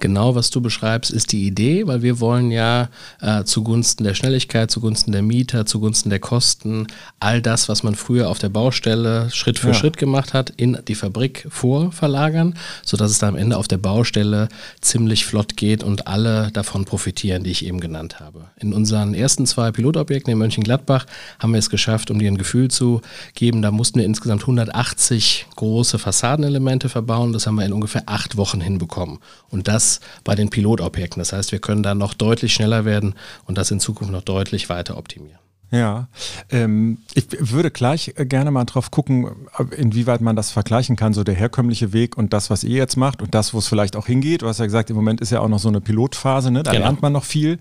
Genau, 0.00 0.34
was 0.34 0.48
du 0.48 0.62
beschreibst, 0.62 1.10
ist 1.10 1.30
die 1.30 1.46
Idee, 1.46 1.86
weil 1.86 2.00
wir 2.00 2.20
wollen 2.20 2.50
ja 2.50 2.88
äh, 3.20 3.44
zugunsten 3.44 4.02
der 4.02 4.14
Schnelligkeit, 4.14 4.70
zugunsten 4.70 5.12
der 5.12 5.20
Mieter, 5.20 5.66
zugunsten 5.66 6.08
der 6.08 6.20
Kosten, 6.20 6.86
all 7.20 7.42
das, 7.42 7.68
was 7.68 7.82
man 7.82 7.94
früher 7.94 8.30
auf 8.30 8.38
der 8.38 8.48
Baustelle 8.48 9.28
Schritt 9.30 9.58
für 9.58 9.68
ja. 9.68 9.74
Schritt 9.74 9.98
gemacht 9.98 10.32
hat, 10.32 10.48
in 10.56 10.78
die 10.88 10.94
Fabrik 10.94 11.46
vorverlagern, 11.50 12.54
sodass 12.82 13.10
es 13.10 13.18
da 13.18 13.28
am 13.28 13.36
Ende 13.36 13.58
auf 13.58 13.68
der 13.68 13.76
Baustelle 13.76 14.48
ziemlich 14.80 15.26
flott 15.26 15.58
geht 15.58 15.84
und 15.84 16.06
alle 16.06 16.50
davon 16.50 16.86
profitieren, 16.86 17.44
die 17.44 17.50
ich 17.50 17.66
eben 17.66 17.78
genannt 17.78 18.20
habe. 18.20 18.46
In 18.56 18.72
unseren 18.72 19.12
ersten 19.12 19.44
zwei 19.44 19.70
Pilotobjekten 19.70 20.32
in 20.32 20.38
Mönchengladbach 20.38 21.04
haben 21.38 21.52
wir 21.52 21.58
es 21.58 21.68
geschafft, 21.68 22.10
um 22.10 22.18
dir 22.18 22.30
ein 22.30 22.38
Gefühl 22.38 22.68
zu 22.68 23.02
geben, 23.34 23.60
da 23.60 23.70
mussten 23.70 23.98
wir 23.98 24.06
insgesamt 24.06 24.42
180 24.44 25.46
große 25.56 25.98
Fassadenelemente 25.98 26.88
verbauen. 26.88 27.34
Das 27.34 27.46
haben 27.46 27.56
wir 27.56 27.66
in 27.66 27.74
ungefähr 27.74 28.04
acht 28.06 28.38
Wochen 28.38 28.62
hinbekommen. 28.62 29.18
Und 29.50 29.68
das 29.68 29.89
bei 30.22 30.36
den 30.36 30.50
Pilotobjekten. 30.50 31.20
Das 31.20 31.32
heißt, 31.32 31.50
wir 31.50 31.58
können 31.58 31.82
da 31.82 31.94
noch 31.94 32.14
deutlich 32.14 32.54
schneller 32.54 32.84
werden 32.84 33.14
und 33.46 33.58
das 33.58 33.70
in 33.72 33.80
Zukunft 33.80 34.12
noch 34.12 34.22
deutlich 34.22 34.68
weiter 34.68 34.96
optimieren. 34.96 35.40
Ja, 35.72 36.08
ähm, 36.50 36.98
ich 37.14 37.26
würde 37.38 37.70
gleich 37.70 38.12
gerne 38.16 38.50
mal 38.50 38.64
drauf 38.64 38.90
gucken, 38.90 39.28
inwieweit 39.76 40.20
man 40.20 40.34
das 40.34 40.50
vergleichen 40.50 40.96
kann, 40.96 41.14
so 41.14 41.22
der 41.22 41.36
herkömmliche 41.36 41.92
Weg 41.92 42.16
und 42.16 42.32
das, 42.32 42.50
was 42.50 42.64
ihr 42.64 42.76
jetzt 42.76 42.96
macht 42.96 43.22
und 43.22 43.36
das, 43.36 43.54
wo 43.54 43.58
es 43.58 43.68
vielleicht 43.68 43.94
auch 43.94 44.06
hingeht. 44.06 44.42
Du 44.42 44.48
hast 44.48 44.58
ja 44.58 44.64
gesagt, 44.64 44.90
im 44.90 44.96
Moment 44.96 45.20
ist 45.20 45.30
ja 45.30 45.38
auch 45.38 45.48
noch 45.48 45.60
so 45.60 45.68
eine 45.68 45.80
Pilotphase, 45.80 46.50
ne? 46.50 46.64
da 46.64 46.72
genau. 46.72 46.86
lernt 46.86 47.02
man 47.02 47.12
noch 47.12 47.22
viel, 47.22 47.60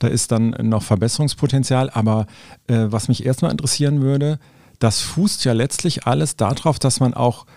da 0.00 0.08
ist 0.08 0.32
dann 0.32 0.50
noch 0.60 0.82
Verbesserungspotenzial. 0.82 1.88
Aber 1.88 2.26
äh, 2.66 2.86
was 2.88 3.08
mich 3.08 3.24
erstmal 3.24 3.52
interessieren 3.52 4.02
würde, 4.02 4.38
das 4.78 5.00
fußt 5.00 5.46
ja 5.46 5.54
letztlich 5.54 6.06
alles 6.06 6.36
darauf, 6.36 6.78
dass 6.78 7.00
man 7.00 7.14
auch 7.14 7.46
äh, 7.46 7.48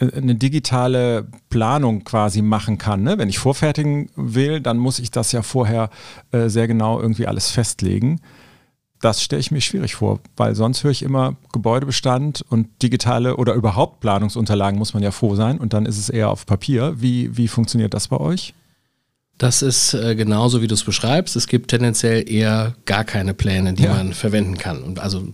eine 0.00 0.34
digitale 0.34 1.28
Planung 1.50 2.04
quasi 2.04 2.42
machen 2.42 2.78
kann. 2.78 3.02
Ne? 3.02 3.18
Wenn 3.18 3.28
ich 3.28 3.38
vorfertigen 3.38 4.10
will, 4.16 4.60
dann 4.60 4.78
muss 4.78 4.98
ich 4.98 5.10
das 5.10 5.32
ja 5.32 5.42
vorher 5.42 5.90
äh, 6.32 6.48
sehr 6.48 6.66
genau 6.66 7.00
irgendwie 7.00 7.26
alles 7.26 7.50
festlegen. 7.50 8.20
Das 9.00 9.22
stelle 9.22 9.40
ich 9.40 9.50
mir 9.50 9.60
schwierig 9.60 9.96
vor, 9.96 10.20
weil 10.36 10.54
sonst 10.54 10.82
höre 10.82 10.90
ich 10.90 11.02
immer 11.02 11.36
Gebäudebestand 11.52 12.42
und 12.48 12.82
digitale 12.82 13.36
oder 13.36 13.54
überhaupt 13.54 14.00
Planungsunterlagen 14.00 14.78
muss 14.78 14.94
man 14.94 15.02
ja 15.02 15.10
froh 15.10 15.34
sein 15.34 15.58
und 15.58 15.74
dann 15.74 15.84
ist 15.84 15.98
es 15.98 16.08
eher 16.08 16.30
auf 16.30 16.46
Papier. 16.46 16.94
Wie, 16.96 17.36
wie 17.36 17.48
funktioniert 17.48 17.92
das 17.92 18.08
bei 18.08 18.16
euch? 18.16 18.54
Das 19.36 19.62
ist 19.62 19.94
äh, 19.94 20.14
genauso, 20.14 20.62
wie 20.62 20.68
du 20.68 20.74
es 20.74 20.84
beschreibst. 20.84 21.34
Es 21.34 21.48
gibt 21.48 21.68
tendenziell 21.68 22.30
eher 22.30 22.76
gar 22.86 23.02
keine 23.02 23.34
Pläne, 23.34 23.74
die 23.74 23.82
ja. 23.82 23.92
man 23.92 24.14
verwenden 24.14 24.58
kann. 24.58 24.84
Und 24.84 25.00
also 25.00 25.26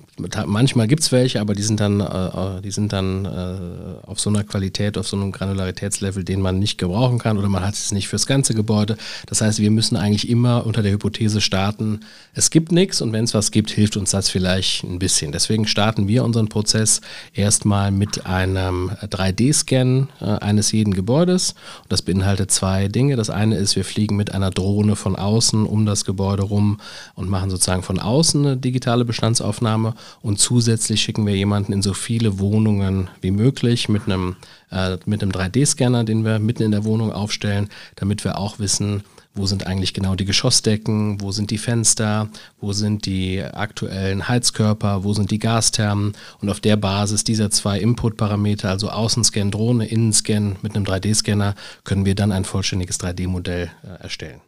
manchmal 0.46 0.86
gibt 0.88 1.02
es 1.02 1.12
welche, 1.12 1.38
aber 1.38 1.54
die 1.54 1.62
sind 1.62 1.80
dann, 1.80 2.00
äh, 2.00 2.04
äh, 2.04 2.62
die 2.62 2.70
sind 2.70 2.94
dann 2.94 3.26
äh, 3.26 4.06
auf 4.06 4.18
so 4.18 4.30
einer 4.30 4.42
Qualität, 4.42 4.96
auf 4.96 5.06
so 5.06 5.18
einem 5.18 5.32
Granularitätslevel, 5.32 6.24
den 6.24 6.40
man 6.40 6.58
nicht 6.58 6.78
gebrauchen 6.78 7.18
kann 7.18 7.36
oder 7.36 7.50
man 7.50 7.62
hat 7.62 7.74
es 7.74 7.92
nicht 7.92 8.08
fürs 8.08 8.26
ganze 8.26 8.54
Gebäude. 8.54 8.96
Das 9.26 9.42
heißt, 9.42 9.58
wir 9.58 9.70
müssen 9.70 9.96
eigentlich 9.96 10.30
immer 10.30 10.64
unter 10.64 10.82
der 10.82 10.92
Hypothese 10.92 11.42
starten, 11.42 12.00
es 12.32 12.50
gibt 12.50 12.72
nichts 12.72 13.02
und 13.02 13.12
wenn 13.12 13.24
es 13.24 13.34
was 13.34 13.50
gibt, 13.50 13.70
hilft 13.70 13.98
uns 13.98 14.12
das 14.12 14.30
vielleicht 14.30 14.82
ein 14.82 14.98
bisschen. 14.98 15.30
Deswegen 15.30 15.66
starten 15.66 16.08
wir 16.08 16.24
unseren 16.24 16.48
Prozess 16.48 17.02
erstmal 17.34 17.90
mit 17.90 18.24
einem 18.24 18.90
3D-Scan 18.90 20.08
äh, 20.20 20.24
eines 20.24 20.72
jeden 20.72 20.94
Gebäudes. 20.94 21.54
Und 21.82 21.92
das 21.92 22.02
beinhaltet 22.02 22.50
zwei 22.50 22.88
Dinge. 22.88 23.16
Das 23.16 23.28
eine 23.28 23.56
ist, 23.56 23.76
wir 23.76 23.84
fliegen 23.90 24.16
mit 24.16 24.32
einer 24.32 24.50
Drohne 24.50 24.96
von 24.96 25.16
außen 25.16 25.66
um 25.66 25.86
das 25.86 26.04
Gebäude 26.04 26.42
rum 26.42 26.80
und 27.14 27.28
machen 27.28 27.50
sozusagen 27.50 27.82
von 27.82 27.98
außen 27.98 28.44
eine 28.44 28.56
digitale 28.56 29.04
Bestandsaufnahme. 29.04 29.94
Und 30.22 30.38
zusätzlich 30.38 31.02
schicken 31.02 31.26
wir 31.26 31.36
jemanden 31.36 31.72
in 31.72 31.82
so 31.82 31.94
viele 31.94 32.38
Wohnungen 32.38 33.08
wie 33.20 33.30
möglich 33.30 33.88
mit 33.88 34.06
einem, 34.06 34.36
äh, 34.70 34.96
mit 35.06 35.22
einem 35.22 35.32
3D-Scanner, 35.32 36.04
den 36.04 36.24
wir 36.24 36.38
mitten 36.38 36.62
in 36.62 36.70
der 36.70 36.84
Wohnung 36.84 37.12
aufstellen, 37.12 37.68
damit 37.96 38.24
wir 38.24 38.38
auch 38.38 38.58
wissen, 38.58 39.02
wo 39.34 39.46
sind 39.46 39.66
eigentlich 39.66 39.94
genau 39.94 40.14
die 40.14 40.24
Geschossdecken, 40.24 41.20
wo 41.20 41.30
sind 41.30 41.50
die 41.50 41.58
Fenster, 41.58 42.28
wo 42.60 42.72
sind 42.72 43.06
die 43.06 43.42
aktuellen 43.42 44.28
Heizkörper, 44.28 45.04
wo 45.04 45.12
sind 45.12 45.30
die 45.30 45.38
Gasthermen 45.38 46.14
und 46.40 46.50
auf 46.50 46.60
der 46.60 46.76
Basis 46.76 47.24
dieser 47.24 47.50
zwei 47.50 47.78
Input-Parameter, 47.78 48.68
also 48.68 48.90
Außenscan, 48.90 49.50
Drohne, 49.50 49.86
Innenscan 49.86 50.56
mit 50.62 50.74
einem 50.74 50.84
3D-Scanner, 50.84 51.54
können 51.84 52.04
wir 52.04 52.14
dann 52.14 52.32
ein 52.32 52.44
vollständiges 52.44 52.98
3D-Modell 53.00 53.70
äh, 53.84 54.02
erstellen. 54.02 54.40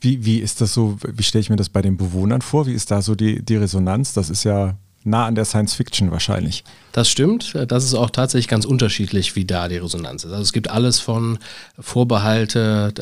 Wie, 0.00 0.24
wie 0.24 0.38
ist 0.38 0.60
das 0.60 0.74
so, 0.74 0.98
wie 1.02 1.22
stelle 1.22 1.40
ich 1.40 1.50
mir 1.50 1.56
das 1.56 1.70
bei 1.70 1.82
den 1.82 1.96
Bewohnern 1.96 2.42
vor? 2.42 2.66
Wie 2.66 2.74
ist 2.74 2.90
da 2.90 3.02
so 3.02 3.14
die, 3.14 3.42
die 3.42 3.56
Resonanz? 3.56 4.12
Das 4.12 4.30
ist 4.30 4.44
ja 4.44 4.76
nah 5.04 5.26
an 5.26 5.34
der 5.34 5.44
Science 5.44 5.74
Fiction 5.74 6.10
wahrscheinlich. 6.10 6.64
Das 6.92 7.08
stimmt. 7.08 7.54
Das 7.68 7.84
ist 7.84 7.94
auch 7.94 8.10
tatsächlich 8.10 8.48
ganz 8.48 8.66
unterschiedlich, 8.66 9.34
wie 9.34 9.46
da 9.46 9.68
die 9.68 9.78
Resonanz 9.78 10.24
ist. 10.24 10.30
Also 10.30 10.42
es 10.42 10.52
gibt 10.52 10.68
alles 10.68 11.00
von 11.00 11.38
Vorbehalte, 11.78 12.92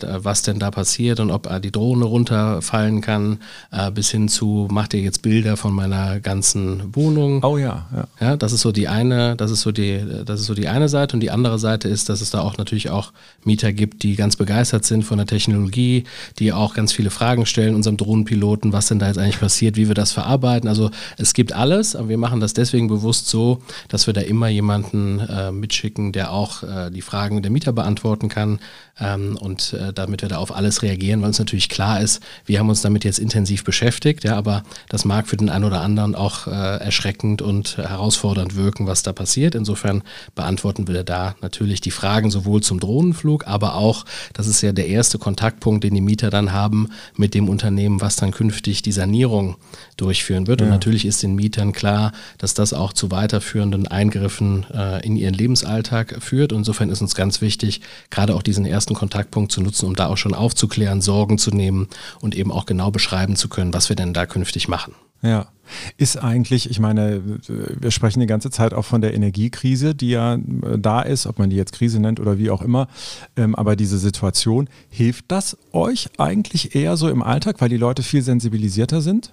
äh, 0.00 0.24
was 0.24 0.42
denn 0.42 0.60
da 0.60 0.70
passiert 0.70 1.18
und 1.18 1.32
ob 1.32 1.50
die 1.60 1.72
Drohne 1.72 2.04
runterfallen 2.04 3.00
kann, 3.00 3.40
äh, 3.72 3.90
bis 3.90 4.10
hin 4.10 4.28
zu, 4.28 4.68
macht 4.70 4.94
ihr 4.94 5.00
jetzt 5.00 5.22
Bilder 5.22 5.56
von 5.56 5.72
meiner 5.72 6.20
ganzen 6.20 6.94
Wohnung. 6.94 7.42
Oh 7.42 7.58
ja, 7.58 7.88
ja. 7.92 8.06
Ja, 8.20 8.36
das 8.36 8.52
ist 8.52 8.60
so 8.60 8.70
die 8.70 8.86
eine, 8.86 9.34
das 9.34 9.50
ist 9.50 9.62
so 9.62 9.72
die, 9.72 10.00
das 10.24 10.40
ist 10.40 10.46
so 10.46 10.54
die 10.54 10.68
eine 10.68 10.88
Seite 10.88 11.16
und 11.16 11.20
die 11.20 11.32
andere 11.32 11.58
Seite 11.58 11.88
ist, 11.88 12.08
dass 12.08 12.20
es 12.20 12.30
da 12.30 12.42
auch 12.42 12.56
natürlich 12.56 12.90
auch 12.90 13.12
Mieter 13.44 13.72
gibt, 13.72 14.04
die 14.04 14.14
ganz 14.14 14.36
begeistert 14.36 14.84
sind 14.84 15.02
von 15.02 15.18
der 15.18 15.26
Technologie, 15.26 16.04
die 16.38 16.52
auch 16.52 16.74
ganz 16.74 16.92
viele 16.92 17.10
Fragen 17.10 17.46
stellen 17.46 17.74
unserem 17.74 17.96
Drohnenpiloten, 17.96 18.72
was 18.72 18.86
denn 18.86 19.00
da 19.00 19.08
jetzt 19.08 19.18
eigentlich 19.18 19.40
passiert, 19.40 19.76
wie 19.76 19.88
wir 19.88 19.96
das 19.96 20.12
verarbeiten. 20.12 20.68
Also 20.68 20.90
es 21.16 21.34
gibt 21.34 21.49
alles, 21.54 21.96
aber 21.96 22.08
wir 22.08 22.18
machen 22.18 22.40
das 22.40 22.54
deswegen 22.54 22.86
bewusst 22.88 23.28
so, 23.28 23.40
so, 23.40 23.62
dass 23.88 24.06
wir 24.06 24.12
da 24.12 24.20
immer 24.20 24.48
jemanden 24.48 25.18
äh, 25.20 25.50
mitschicken, 25.50 26.12
der 26.12 26.30
auch 26.30 26.62
äh, 26.62 26.90
die 26.90 27.00
Fragen 27.00 27.40
der 27.42 27.50
Mieter 27.50 27.72
beantworten 27.72 28.28
kann 28.28 28.58
ähm, 29.00 29.38
und 29.40 29.72
äh, 29.72 29.92
damit 29.94 30.20
wir 30.20 30.28
da 30.28 30.36
auf 30.36 30.54
alles 30.54 30.82
reagieren, 30.82 31.22
weil 31.22 31.28
uns 31.28 31.38
natürlich 31.38 31.70
klar 31.70 32.00
ist, 32.00 32.20
wir 32.44 32.58
haben 32.58 32.68
uns 32.68 32.82
damit 32.82 33.04
jetzt 33.04 33.18
intensiv 33.18 33.64
beschäftigt, 33.64 34.24
ja, 34.24 34.36
aber 34.36 34.62
das 34.90 35.06
mag 35.06 35.26
für 35.26 35.38
den 35.38 35.48
einen 35.48 35.64
oder 35.64 35.80
anderen 35.80 36.14
auch 36.14 36.46
äh, 36.46 36.50
erschreckend 36.50 37.40
und 37.40 37.78
herausfordernd 37.78 38.56
wirken, 38.56 38.86
was 38.86 39.02
da 39.02 39.12
passiert. 39.12 39.54
Insofern 39.54 40.02
beantworten 40.34 40.86
wir 40.86 41.02
da 41.02 41.34
natürlich 41.40 41.80
die 41.80 41.90
Fragen 41.90 42.30
sowohl 42.30 42.62
zum 42.62 42.78
Drohnenflug, 42.78 43.46
aber 43.46 43.76
auch, 43.76 44.04
das 44.34 44.46
ist 44.46 44.60
ja 44.60 44.72
der 44.72 44.88
erste 44.88 45.18
Kontaktpunkt, 45.18 45.84
den 45.84 45.94
die 45.94 46.00
Mieter 46.02 46.28
dann 46.28 46.52
haben 46.52 46.88
mit 47.16 47.34
dem 47.34 47.48
Unternehmen, 47.48 48.02
was 48.02 48.16
dann 48.16 48.32
künftig 48.32 48.82
die 48.82 48.92
Sanierung 48.92 49.56
durchführen 49.96 50.46
wird. 50.46 50.60
Ja. 50.60 50.66
Und 50.66 50.70
natürlich 50.70 51.06
ist 51.06 51.22
den 51.22 51.34
Mietern 51.40 51.72
klar, 51.72 52.12
dass 52.38 52.54
das 52.54 52.72
auch 52.72 52.92
zu 52.92 53.10
weiter 53.10 53.30
weiterführenden 53.30 53.86
Eingriffen 53.86 54.66
äh, 54.72 55.04
in 55.06 55.16
ihren 55.16 55.34
Lebensalltag 55.34 56.16
führt. 56.20 56.52
insofern 56.52 56.90
ist 56.90 57.00
uns 57.00 57.14
ganz 57.14 57.40
wichtig, 57.40 57.80
gerade 58.10 58.34
auch 58.34 58.42
diesen 58.42 58.66
ersten 58.66 58.94
Kontaktpunkt 58.94 59.52
zu 59.52 59.60
nutzen, 59.60 59.86
um 59.86 59.94
da 59.94 60.08
auch 60.08 60.16
schon 60.16 60.34
aufzuklären, 60.34 61.00
Sorgen 61.00 61.38
zu 61.38 61.50
nehmen 61.50 61.88
und 62.20 62.34
eben 62.34 62.50
auch 62.50 62.66
genau 62.66 62.90
beschreiben 62.90 63.36
zu 63.36 63.48
können, 63.48 63.72
was 63.72 63.88
wir 63.88 63.96
denn 63.96 64.12
da 64.12 64.26
künftig 64.26 64.68
machen. 64.68 64.94
Ja. 65.22 65.48
Ist 65.96 66.16
eigentlich, 66.16 66.68
ich 66.68 66.80
meine, 66.80 67.22
wir 67.46 67.90
sprechen 67.92 68.18
die 68.18 68.26
ganze 68.26 68.50
Zeit 68.50 68.74
auch 68.74 68.84
von 68.84 69.00
der 69.00 69.14
Energiekrise, 69.14 69.94
die 69.94 70.10
ja 70.10 70.34
äh, 70.34 70.40
da 70.78 71.02
ist, 71.02 71.26
ob 71.26 71.38
man 71.38 71.50
die 71.50 71.56
jetzt 71.56 71.72
Krise 71.72 72.00
nennt 72.00 72.18
oder 72.18 72.38
wie 72.38 72.50
auch 72.50 72.62
immer. 72.62 72.88
Ähm, 73.36 73.54
aber 73.54 73.76
diese 73.76 73.98
Situation, 73.98 74.68
hilft 74.88 75.26
das 75.28 75.56
euch 75.72 76.08
eigentlich 76.18 76.74
eher 76.74 76.96
so 76.96 77.08
im 77.08 77.22
Alltag, 77.22 77.60
weil 77.60 77.68
die 77.68 77.76
Leute 77.76 78.02
viel 78.02 78.22
sensibilisierter 78.22 79.00
sind? 79.00 79.32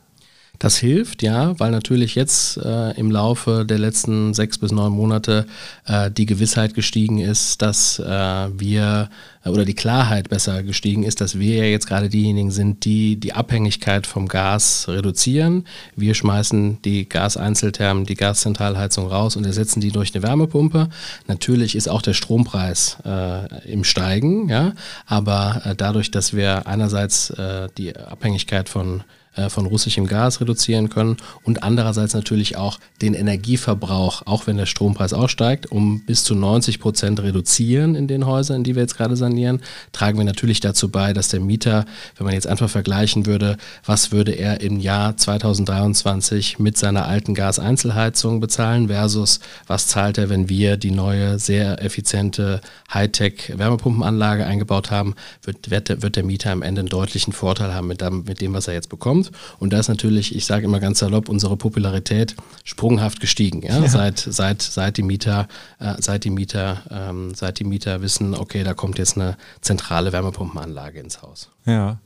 Das 0.59 0.77
hilft, 0.77 1.21
ja, 1.21 1.59
weil 1.59 1.69
natürlich 1.69 2.15
jetzt 2.15 2.57
äh, 2.57 2.91
im 2.97 3.11
Laufe 3.11 3.63
der 3.63 3.77
letzten 3.77 4.33
sechs 4.33 4.57
bis 4.57 4.71
neun 4.71 4.91
Monate 4.91 5.45
äh, 5.85 6.09
die 6.09 6.25
Gewissheit 6.25 6.73
gestiegen 6.73 7.19
ist, 7.19 7.61
dass 7.61 7.99
äh, 7.99 8.03
wir 8.05 9.09
äh, 9.43 9.49
oder 9.49 9.65
die 9.65 9.75
Klarheit 9.75 10.29
besser 10.29 10.63
gestiegen 10.63 11.03
ist, 11.03 11.21
dass 11.21 11.37
wir 11.37 11.57
ja 11.57 11.65
jetzt 11.65 11.85
gerade 11.85 12.09
diejenigen 12.09 12.49
sind, 12.49 12.85
die 12.85 13.17
die 13.17 13.33
Abhängigkeit 13.33 14.07
vom 14.07 14.27
Gas 14.27 14.85
reduzieren. 14.87 15.65
Wir 15.95 16.15
schmeißen 16.15 16.81
die 16.81 17.07
Gaseinzelthermen, 17.07 18.05
die 18.05 18.15
Gaszentralheizung 18.15 19.07
raus 19.07 19.35
und 19.35 19.45
ersetzen 19.45 19.79
die 19.79 19.91
durch 19.91 20.15
eine 20.15 20.23
Wärmepumpe. 20.23 20.89
Natürlich 21.27 21.75
ist 21.75 21.87
auch 21.87 22.01
der 22.01 22.13
Strompreis 22.13 22.97
äh, 23.05 23.71
im 23.71 23.83
Steigen, 23.83 24.49
ja, 24.49 24.73
aber 25.05 25.61
äh, 25.65 25.75
dadurch, 25.75 26.09
dass 26.09 26.33
wir 26.33 26.65
einerseits 26.65 27.31
die 27.77 27.95
Abhängigkeit 27.95 28.69
von 28.69 29.01
äh, 29.01 29.03
von 29.49 29.65
russischem 29.65 30.07
Gas 30.07 30.41
reduzieren 30.41 30.89
können 30.89 31.17
und 31.43 31.63
andererseits 31.63 32.13
natürlich 32.13 32.57
auch 32.57 32.79
den 33.01 33.13
Energieverbrauch, 33.13 34.23
auch 34.25 34.47
wenn 34.47 34.57
der 34.57 34.65
Strompreis 34.65 35.13
aussteigt, 35.13 35.71
um 35.71 36.01
bis 36.05 36.23
zu 36.23 36.35
90 36.35 36.79
Prozent 36.79 37.21
reduzieren 37.21 37.95
in 37.95 38.07
den 38.07 38.25
Häusern, 38.25 38.63
die 38.63 38.75
wir 38.75 38.81
jetzt 38.81 38.97
gerade 38.97 39.15
sanieren, 39.15 39.61
tragen 39.91 40.17
wir 40.17 40.25
natürlich 40.25 40.59
dazu 40.59 40.89
bei, 40.89 41.13
dass 41.13 41.29
der 41.29 41.39
Mieter, 41.39 41.85
wenn 42.17 42.25
man 42.25 42.33
jetzt 42.33 42.47
einfach 42.47 42.69
vergleichen 42.69 43.25
würde, 43.25 43.57
was 43.85 44.11
würde 44.11 44.31
er 44.31 44.61
im 44.61 44.79
Jahr 44.79 45.15
2023 45.15 46.59
mit 46.59 46.77
seiner 46.77 47.05
alten 47.05 47.33
Gaseinzelheizung 47.33 48.39
bezahlen 48.39 48.87
versus 48.87 49.39
was 49.67 49.87
zahlt 49.87 50.17
er, 50.17 50.29
wenn 50.29 50.49
wir 50.49 50.77
die 50.77 50.91
neue, 50.91 51.39
sehr 51.39 51.83
effiziente 51.83 52.61
Hightech-Wärmepumpenanlage 52.93 54.45
eingebaut 54.45 54.91
haben, 54.91 55.15
wird, 55.43 55.69
wird, 55.69 56.15
der, 56.15 56.23
Mieter 56.23 56.51
am 56.51 56.61
Ende 56.61 56.79
einen 56.79 56.89
deutlichen 56.89 57.33
Vorteil 57.33 57.73
haben 57.73 57.87
mit 57.87 58.01
dem 58.01 58.53
was 58.53 58.67
er 58.67 58.73
jetzt 58.73 58.89
bekommt. 58.89 59.26
Und 59.59 59.73
da 59.73 59.79
ist 59.79 59.87
natürlich, 59.87 60.35
ich 60.35 60.45
sage 60.45 60.65
immer 60.65 60.79
ganz 60.79 60.99
salopp, 60.99 61.29
unsere 61.29 61.57
Popularität 61.57 62.35
sprunghaft 62.63 63.19
gestiegen. 63.19 63.61
Ja? 63.61 63.79
ja. 63.79 63.87
Seit, 63.87 64.19
seit, 64.19 64.61
seit 64.61 64.97
die 64.97 65.03
Mieter, 65.03 65.47
äh, 65.79 65.95
seit 65.99 66.23
die 66.23 66.29
Mieter, 66.29 66.81
ähm, 66.89 67.33
seit 67.33 67.59
die 67.59 67.63
Mieter 67.63 68.01
wissen, 68.01 68.35
okay, 68.35 68.63
da 68.63 68.73
kommt 68.73 68.97
jetzt 68.97 69.17
eine 69.17 69.37
zentrale 69.61 70.11
Wärmepumpenanlage 70.11 70.99
ins 70.99 71.21
Haus. 71.21 71.49
Ja. 71.65 71.99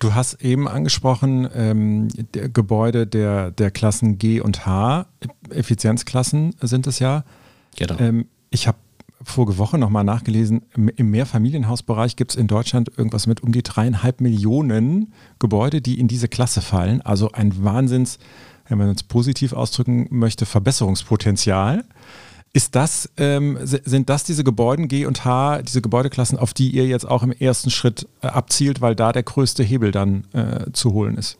Du 0.00 0.14
hast 0.14 0.42
eben 0.42 0.66
angesprochen, 0.66 1.48
ähm, 1.54 2.08
der 2.34 2.48
Gebäude 2.48 3.06
der, 3.06 3.50
der 3.50 3.70
Klassen 3.70 4.18
G 4.18 4.40
und 4.40 4.66
H, 4.66 5.06
Effizienzklassen 5.50 6.54
sind 6.60 6.86
es 6.86 6.98
ja. 6.98 7.24
Genau. 7.76 7.98
Ähm, 7.98 8.26
ich 8.50 8.66
habe 8.66 8.78
vorige 9.22 9.58
Woche 9.58 9.78
nochmal 9.78 10.04
nachgelesen, 10.04 10.62
im 10.74 11.10
Mehrfamilienhausbereich 11.10 12.16
gibt 12.16 12.32
es 12.32 12.36
in 12.36 12.46
Deutschland 12.46 12.90
irgendwas 12.96 13.26
mit 13.26 13.42
um 13.42 13.52
die 13.52 13.62
dreieinhalb 13.62 14.20
Millionen 14.20 15.12
Gebäude, 15.38 15.80
die 15.80 15.98
in 15.98 16.08
diese 16.08 16.28
Klasse 16.28 16.60
fallen. 16.60 17.02
Also 17.02 17.32
ein 17.32 17.64
Wahnsinns, 17.64 18.18
wenn 18.68 18.78
man 18.78 18.90
es 18.90 19.02
positiv 19.02 19.52
ausdrücken 19.52 20.06
möchte, 20.10 20.46
Verbesserungspotenzial. 20.46 21.84
Ist 22.52 22.74
das, 22.74 23.10
ähm, 23.18 23.58
sind 23.62 24.08
das 24.08 24.24
diese 24.24 24.42
Gebäuden 24.42 24.88
G 24.88 25.04
und 25.04 25.24
H, 25.24 25.62
diese 25.62 25.82
Gebäudeklassen, 25.82 26.38
auf 26.38 26.54
die 26.54 26.70
ihr 26.70 26.86
jetzt 26.86 27.06
auch 27.06 27.22
im 27.22 27.32
ersten 27.32 27.70
Schritt 27.70 28.08
äh, 28.22 28.28
abzielt, 28.28 28.80
weil 28.80 28.94
da 28.94 29.12
der 29.12 29.22
größte 29.22 29.62
Hebel 29.62 29.90
dann 29.90 30.24
äh, 30.32 30.72
zu 30.72 30.92
holen 30.92 31.16
ist? 31.16 31.38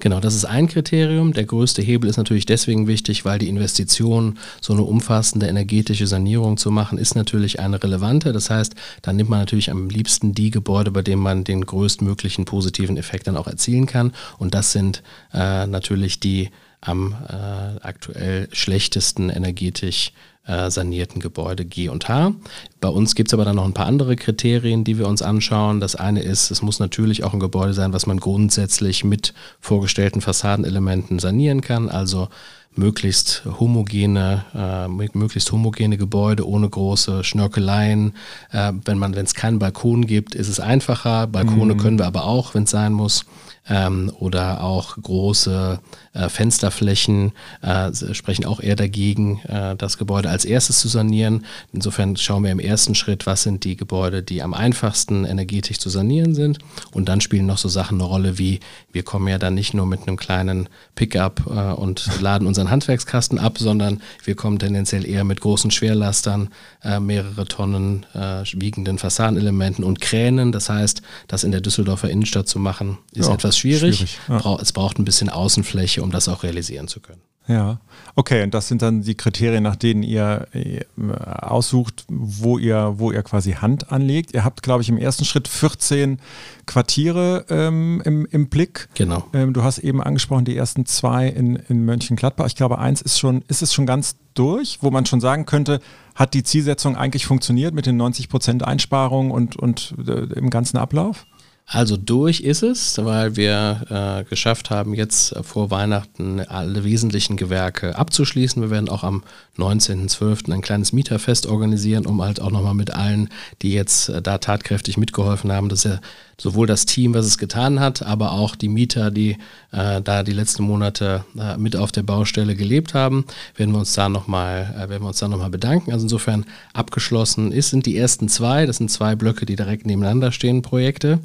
Genau, 0.00 0.18
das 0.18 0.34
ist 0.34 0.46
ein 0.46 0.66
Kriterium. 0.66 1.34
Der 1.34 1.44
größte 1.44 1.82
Hebel 1.82 2.08
ist 2.08 2.16
natürlich 2.16 2.46
deswegen 2.46 2.86
wichtig, 2.86 3.26
weil 3.26 3.38
die 3.38 3.48
Investition, 3.48 4.38
so 4.62 4.72
eine 4.72 4.82
umfassende 4.82 5.46
energetische 5.46 6.06
Sanierung 6.06 6.56
zu 6.56 6.70
machen, 6.70 6.96
ist 6.96 7.14
natürlich 7.14 7.60
eine 7.60 7.82
relevante. 7.82 8.32
Das 8.32 8.48
heißt, 8.48 8.74
da 9.02 9.12
nimmt 9.12 9.28
man 9.28 9.40
natürlich 9.40 9.70
am 9.70 9.90
liebsten 9.90 10.32
die 10.34 10.50
Gebäude, 10.50 10.90
bei 10.90 11.02
denen 11.02 11.22
man 11.22 11.44
den 11.44 11.66
größtmöglichen 11.66 12.46
positiven 12.46 12.96
Effekt 12.96 13.26
dann 13.26 13.36
auch 13.36 13.46
erzielen 13.46 13.84
kann. 13.84 14.12
Und 14.38 14.54
das 14.54 14.72
sind 14.72 15.02
äh, 15.34 15.66
natürlich 15.66 16.18
die 16.18 16.48
am 16.80 17.14
äh, 17.28 17.34
aktuell 17.82 18.48
schlechtesten 18.52 19.28
energetisch 19.28 20.12
äh, 20.46 20.70
sanierten 20.70 21.20
Gebäude 21.20 21.64
G 21.64 21.88
und 21.88 22.08
H. 22.08 22.32
Bei 22.80 22.88
uns 22.88 23.14
gibt 23.14 23.30
es 23.30 23.34
aber 23.34 23.44
dann 23.44 23.56
noch 23.56 23.64
ein 23.64 23.74
paar 23.74 23.86
andere 23.86 24.16
Kriterien, 24.16 24.84
die 24.84 24.98
wir 24.98 25.06
uns 25.06 25.22
anschauen. 25.22 25.80
Das 25.80 25.96
eine 25.96 26.22
ist, 26.22 26.50
es 26.50 26.62
muss 26.62 26.78
natürlich 26.78 27.24
auch 27.24 27.32
ein 27.32 27.40
Gebäude 27.40 27.74
sein, 27.74 27.92
was 27.92 28.06
man 28.06 28.18
grundsätzlich 28.18 29.04
mit 29.04 29.34
vorgestellten 29.60 30.20
Fassadenelementen 30.20 31.18
sanieren 31.18 31.60
kann. 31.60 31.88
Also 31.88 32.28
möglichst 32.74 33.42
homogene, 33.58 34.44
äh, 34.54 34.88
möglichst 34.88 35.50
homogene 35.52 35.96
Gebäude 35.96 36.48
ohne 36.48 36.68
große 36.68 37.24
Schnörkeleien. 37.24 38.14
Äh, 38.52 38.72
wenn 38.84 38.98
man, 38.98 39.14
wenn 39.14 39.26
es 39.26 39.34
keinen 39.34 39.58
Balkon 39.58 40.06
gibt, 40.06 40.34
ist 40.34 40.48
es 40.48 40.60
einfacher. 40.60 41.26
Balkone 41.26 41.74
mhm. 41.74 41.78
können 41.78 41.98
wir 41.98 42.06
aber 42.06 42.24
auch, 42.24 42.54
wenn 42.54 42.64
es 42.64 42.70
sein 42.70 42.92
muss 42.92 43.24
ähm, 43.68 44.12
oder 44.18 44.62
auch 44.62 44.96
große 44.96 45.80
äh, 46.12 46.28
Fensterflächen 46.28 47.32
äh, 47.62 47.92
sprechen 48.14 48.44
auch 48.44 48.60
eher 48.60 48.76
dagegen, 48.76 49.40
äh, 49.48 49.76
das 49.76 49.98
Gebäude 49.98 50.28
als 50.28 50.44
erstes 50.44 50.80
zu 50.80 50.88
sanieren. 50.88 51.44
Insofern 51.72 52.16
schauen 52.16 52.44
wir 52.44 52.50
im 52.50 52.58
ersten 52.58 52.94
Schritt, 52.94 53.26
was 53.26 53.42
sind 53.42 53.64
die 53.64 53.76
Gebäude, 53.76 54.22
die 54.22 54.42
am 54.42 54.54
einfachsten 54.54 55.24
energetisch 55.24 55.78
zu 55.78 55.88
sanieren 55.88 56.34
sind. 56.34 56.58
Und 56.92 57.08
dann 57.08 57.20
spielen 57.20 57.46
noch 57.46 57.58
so 57.58 57.68
Sachen 57.68 58.00
eine 58.00 58.08
Rolle 58.08 58.38
wie, 58.38 58.60
wir 58.92 59.02
kommen 59.02 59.28
ja 59.28 59.38
dann 59.38 59.54
nicht 59.54 59.74
nur 59.74 59.86
mit 59.86 60.06
einem 60.06 60.16
kleinen 60.16 60.68
Pickup 60.94 61.42
äh, 61.46 61.72
und 61.72 62.20
laden 62.20 62.46
unseren 62.46 62.70
Handwerkskasten 62.70 63.38
ab, 63.38 63.58
sondern 63.58 64.02
wir 64.24 64.34
kommen 64.34 64.58
tendenziell 64.58 65.06
eher 65.06 65.24
mit 65.24 65.40
großen 65.40 65.70
Schwerlastern, 65.70 66.48
äh, 66.82 66.98
mehrere 66.98 67.46
Tonnen 67.46 68.06
äh, 68.14 68.42
wiegenden 68.52 68.98
Fassadenelementen 68.98 69.84
und 69.84 70.00
Kränen. 70.00 70.52
Das 70.52 70.68
heißt, 70.68 71.02
das 71.28 71.44
in 71.44 71.52
der 71.52 71.60
Düsseldorfer 71.60 72.10
Innenstadt 72.10 72.48
zu 72.48 72.58
machen, 72.58 72.98
ist 73.12 73.28
ja. 73.28 73.34
etwas 73.34 73.58
schwierig. 73.58 73.96
schwierig 73.96 74.18
ja. 74.28 74.58
Es 74.60 74.72
braucht 74.72 74.98
ein 74.98 75.04
bisschen 75.04 75.28
Außenfläche, 75.28 75.99
um 76.00 76.10
das 76.10 76.28
auch 76.28 76.42
realisieren 76.42 76.88
zu 76.88 77.00
können. 77.00 77.22
Ja, 77.50 77.80
okay, 78.14 78.44
und 78.44 78.54
das 78.54 78.68
sind 78.68 78.80
dann 78.80 79.02
die 79.02 79.16
Kriterien, 79.16 79.64
nach 79.64 79.74
denen 79.74 80.04
ihr 80.04 80.46
äh, 80.52 80.82
aussucht, 81.16 82.04
wo 82.08 82.58
ihr, 82.58 82.94
wo 82.98 83.10
ihr 83.10 83.24
quasi 83.24 83.52
Hand 83.52 83.90
anlegt. 83.90 84.34
Ihr 84.34 84.44
habt, 84.44 84.62
glaube 84.62 84.82
ich, 84.82 84.88
im 84.88 84.96
ersten 84.96 85.24
Schritt 85.24 85.48
14 85.48 86.20
Quartiere 86.66 87.46
ähm, 87.48 88.02
im, 88.04 88.24
im 88.26 88.48
Blick. 88.48 88.88
Genau. 88.94 89.24
Ähm, 89.32 89.52
du 89.52 89.64
hast 89.64 89.78
eben 89.78 90.00
angesprochen, 90.00 90.44
die 90.44 90.56
ersten 90.56 90.86
zwei 90.86 91.26
in, 91.26 91.56
in 91.56 91.84
Mönchengladbach. 91.84 92.46
Ich 92.46 92.54
glaube, 92.54 92.78
eins 92.78 93.02
ist 93.02 93.18
schon, 93.18 93.42
ist 93.48 93.62
es 93.62 93.74
schon 93.74 93.86
ganz 93.86 94.16
durch, 94.34 94.78
wo 94.80 94.92
man 94.92 95.06
schon 95.06 95.20
sagen 95.20 95.44
könnte, 95.44 95.80
hat 96.14 96.34
die 96.34 96.44
Zielsetzung 96.44 96.96
eigentlich 96.96 97.26
funktioniert 97.26 97.74
mit 97.74 97.86
den 97.86 97.96
90 97.96 98.28
Prozent 98.28 98.64
Einsparungen 98.64 99.32
und, 99.32 99.56
und 99.56 99.94
äh, 100.06 100.32
im 100.34 100.50
ganzen 100.50 100.76
Ablauf? 100.76 101.26
Also 101.72 101.96
durch 101.96 102.40
ist 102.40 102.64
es, 102.64 102.98
weil 102.98 103.36
wir 103.36 103.86
äh, 103.90 104.28
geschafft 104.28 104.70
haben, 104.70 104.92
jetzt 104.92 105.36
vor 105.42 105.70
Weihnachten 105.70 106.40
alle 106.40 106.82
wesentlichen 106.82 107.36
Gewerke 107.36 107.96
abzuschließen. 107.96 108.60
Wir 108.60 108.70
werden 108.70 108.88
auch 108.88 109.04
am 109.04 109.22
19.12. 109.56 110.52
ein 110.52 110.62
kleines 110.62 110.92
Mieterfest 110.92 111.46
organisieren, 111.46 112.06
um 112.06 112.22
halt 112.22 112.40
auch 112.40 112.50
nochmal 112.50 112.74
mit 112.74 112.90
allen, 112.90 113.28
die 113.62 113.72
jetzt 113.72 114.08
äh, 114.08 114.20
da 114.20 114.38
tatkräftig 114.38 114.96
mitgeholfen 114.96 115.52
haben, 115.52 115.68
dass 115.68 115.84
ja 115.84 116.00
sowohl 116.40 116.66
das 116.66 116.86
Team, 116.86 117.12
was 117.12 117.26
es 117.26 117.36
getan 117.36 117.80
hat, 117.80 118.02
aber 118.02 118.32
auch 118.32 118.56
die 118.56 118.68
Mieter, 118.68 119.10
die 119.10 119.36
äh, 119.72 120.00
da 120.00 120.22
die 120.22 120.32
letzten 120.32 120.62
Monate 120.62 121.24
äh, 121.38 121.56
mit 121.56 121.76
auf 121.76 121.92
der 121.92 122.02
Baustelle 122.02 122.54
gelebt 122.54 122.94
haben, 122.94 123.24
werden 123.56 123.72
wir 123.72 123.80
uns 123.80 123.92
da 123.92 124.08
nochmal, 124.08 124.88
äh, 124.90 125.28
nochmal 125.28 125.50
bedanken. 125.50 125.92
Also 125.92 126.04
insofern 126.04 126.46
abgeschlossen 126.72 127.52
ist, 127.52 127.70
sind 127.70 127.86
die 127.86 127.96
ersten 127.96 128.28
zwei, 128.28 128.66
das 128.66 128.78
sind 128.78 128.90
zwei 128.90 129.14
Blöcke, 129.16 129.46
die 129.46 129.56
direkt 129.56 129.84
nebeneinander 129.84 130.32
stehen, 130.32 130.62
Projekte. 130.62 131.18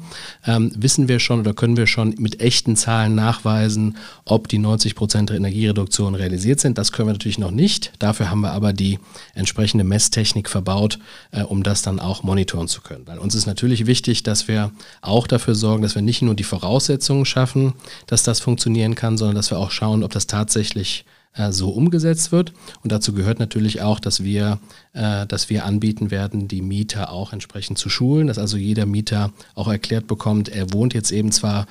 Ähm, 0.46 0.72
wissen 0.76 1.08
wir 1.08 1.20
schon 1.20 1.40
oder 1.40 1.54
können 1.54 1.76
wir 1.76 1.86
schon 1.86 2.14
mit 2.18 2.40
echten 2.40 2.76
Zahlen 2.76 3.14
nachweisen, 3.14 3.96
ob 4.24 4.48
die 4.48 4.58
90 4.58 4.94
Prozent 4.94 5.30
Energiereduktion 5.30 6.14
realisiert 6.14 6.60
sind. 6.60 6.76
Das 6.76 6.92
können 6.92 7.08
wir 7.08 7.14
natürlich 7.14 7.38
noch 7.38 7.50
nicht. 7.50 7.92
Dafür 7.98 8.16
Dafür 8.16 8.30
haben 8.30 8.40
wir 8.40 8.52
aber 8.52 8.72
die 8.72 8.98
entsprechende 9.34 9.84
Messtechnik 9.84 10.48
verbaut, 10.48 10.98
äh, 11.32 11.42
um 11.42 11.62
das 11.62 11.82
dann 11.82 12.00
auch 12.00 12.22
monitoren 12.22 12.66
zu 12.66 12.80
können. 12.80 13.06
Weil 13.06 13.18
uns 13.18 13.34
ist 13.34 13.44
natürlich 13.46 13.86
wichtig, 13.86 14.22
dass 14.22 14.48
wir 14.48 14.72
auch 15.06 15.26
dafür 15.26 15.54
sorgen, 15.54 15.82
dass 15.82 15.94
wir 15.94 16.02
nicht 16.02 16.22
nur 16.22 16.34
die 16.34 16.44
Voraussetzungen 16.44 17.24
schaffen, 17.24 17.74
dass 18.06 18.22
das 18.22 18.40
funktionieren 18.40 18.94
kann, 18.94 19.18
sondern 19.18 19.36
dass 19.36 19.50
wir 19.50 19.58
auch 19.58 19.70
schauen, 19.70 20.02
ob 20.02 20.12
das 20.12 20.26
tatsächlich 20.26 21.04
äh, 21.34 21.52
so 21.52 21.70
umgesetzt 21.70 22.32
wird. 22.32 22.52
Und 22.82 22.92
dazu 22.92 23.12
gehört 23.12 23.38
natürlich 23.38 23.82
auch, 23.82 24.00
dass 24.00 24.24
wir, 24.24 24.58
äh, 24.92 25.26
dass 25.26 25.50
wir 25.50 25.64
anbieten 25.64 26.10
werden, 26.10 26.48
die 26.48 26.62
Mieter 26.62 27.10
auch 27.12 27.32
entsprechend 27.32 27.78
zu 27.78 27.88
schulen, 27.88 28.26
dass 28.26 28.38
also 28.38 28.56
jeder 28.56 28.86
Mieter 28.86 29.32
auch 29.54 29.68
erklärt 29.68 30.06
bekommt, 30.06 30.48
er 30.48 30.72
wohnt 30.72 30.94
jetzt 30.94 31.12
eben 31.12 31.32
zwar 31.32 31.66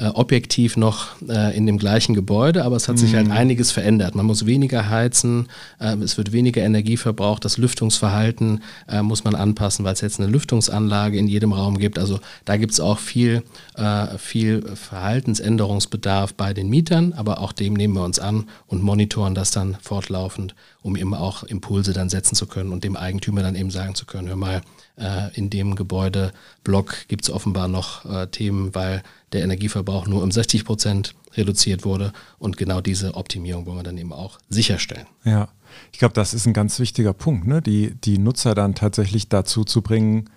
äh, 0.00 0.06
objektiv 0.14 0.78
noch 0.78 1.08
äh, 1.28 1.54
in 1.54 1.66
dem 1.66 1.76
gleichen 1.76 2.14
Gebäude, 2.14 2.64
aber 2.64 2.76
es 2.76 2.88
hat 2.88 2.98
sich 2.98 3.14
halt 3.14 3.26
mhm. 3.26 3.32
einiges 3.32 3.70
verändert. 3.70 4.14
Man 4.14 4.24
muss 4.24 4.46
weniger 4.46 4.88
heizen, 4.88 5.48
äh, 5.78 5.94
es 5.96 6.16
wird 6.16 6.32
weniger 6.32 6.62
Energie 6.62 6.96
verbraucht, 6.96 7.44
das 7.44 7.58
Lüftungsverhalten 7.58 8.62
äh, 8.88 9.02
muss 9.02 9.24
man 9.24 9.34
anpassen, 9.34 9.84
weil 9.84 9.92
es 9.92 10.00
jetzt 10.00 10.18
eine 10.18 10.30
Lüftungsanlage 10.30 11.18
in 11.18 11.28
jedem 11.28 11.52
Raum 11.52 11.76
gibt. 11.76 11.98
Also 11.98 12.18
da 12.46 12.56
gibt 12.56 12.72
es 12.72 12.80
auch 12.80 12.98
viel, 12.98 13.42
äh, 13.74 14.16
viel 14.16 14.62
Verhaltensänderungsbedarf 14.74 16.32
bei 16.32 16.54
den 16.54 16.70
Mietern, 16.70 17.12
aber 17.12 17.40
auch 17.40 17.52
dem 17.52 17.74
nehmen 17.74 17.94
wir 17.94 18.04
uns 18.04 18.18
an 18.18 18.46
und 18.68 18.82
monitoren 18.82 19.34
das 19.34 19.50
dann 19.50 19.76
fortlaufend, 19.82 20.54
um 20.80 20.96
eben 20.96 21.12
auch 21.12 21.42
Impulse 21.42 21.92
dann 21.92 22.08
setzen 22.08 22.36
zu 22.36 22.46
können 22.46 22.72
und 22.72 22.84
dem 22.84 22.96
Eigentümer 22.96 23.42
dann 23.42 23.54
eben 23.54 23.70
sagen 23.70 23.94
zu 23.94 24.06
können, 24.06 24.28
hör 24.28 24.36
mal, 24.36 24.62
äh, 25.00 25.34
in 25.34 25.50
dem 25.50 25.74
Gebäudeblock 25.74 27.08
gibt 27.08 27.24
es 27.24 27.30
offenbar 27.30 27.68
noch 27.68 28.04
äh, 28.04 28.26
Themen, 28.28 28.74
weil 28.74 29.02
der 29.32 29.42
Energieverbrauch 29.42 30.06
nur 30.06 30.22
um 30.22 30.30
60 30.30 30.64
Prozent 30.64 31.14
reduziert 31.34 31.84
wurde. 31.84 32.12
Und 32.38 32.56
genau 32.56 32.80
diese 32.80 33.14
Optimierung 33.14 33.66
wollen 33.66 33.78
wir 33.78 33.82
dann 33.82 33.98
eben 33.98 34.12
auch 34.12 34.38
sicherstellen. 34.48 35.06
Ja, 35.24 35.48
ich 35.92 35.98
glaube, 35.98 36.14
das 36.14 36.34
ist 36.34 36.46
ein 36.46 36.52
ganz 36.52 36.78
wichtiger 36.78 37.12
Punkt, 37.12 37.46
ne? 37.46 37.62
die, 37.62 37.94
die 37.94 38.18
Nutzer 38.18 38.54
dann 38.54 38.74
tatsächlich 38.74 39.28
dazu 39.28 39.64
zu 39.64 39.82
bringen, 39.82 40.28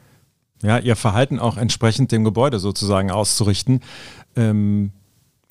ja, 0.61 0.77
ihr 0.77 0.95
Verhalten 0.95 1.39
auch 1.39 1.57
entsprechend 1.57 2.11
dem 2.11 2.23
Gebäude 2.23 2.57
sozusagen 2.57 3.11
auszurichten. 3.11 3.81
Ähm, 4.35 4.93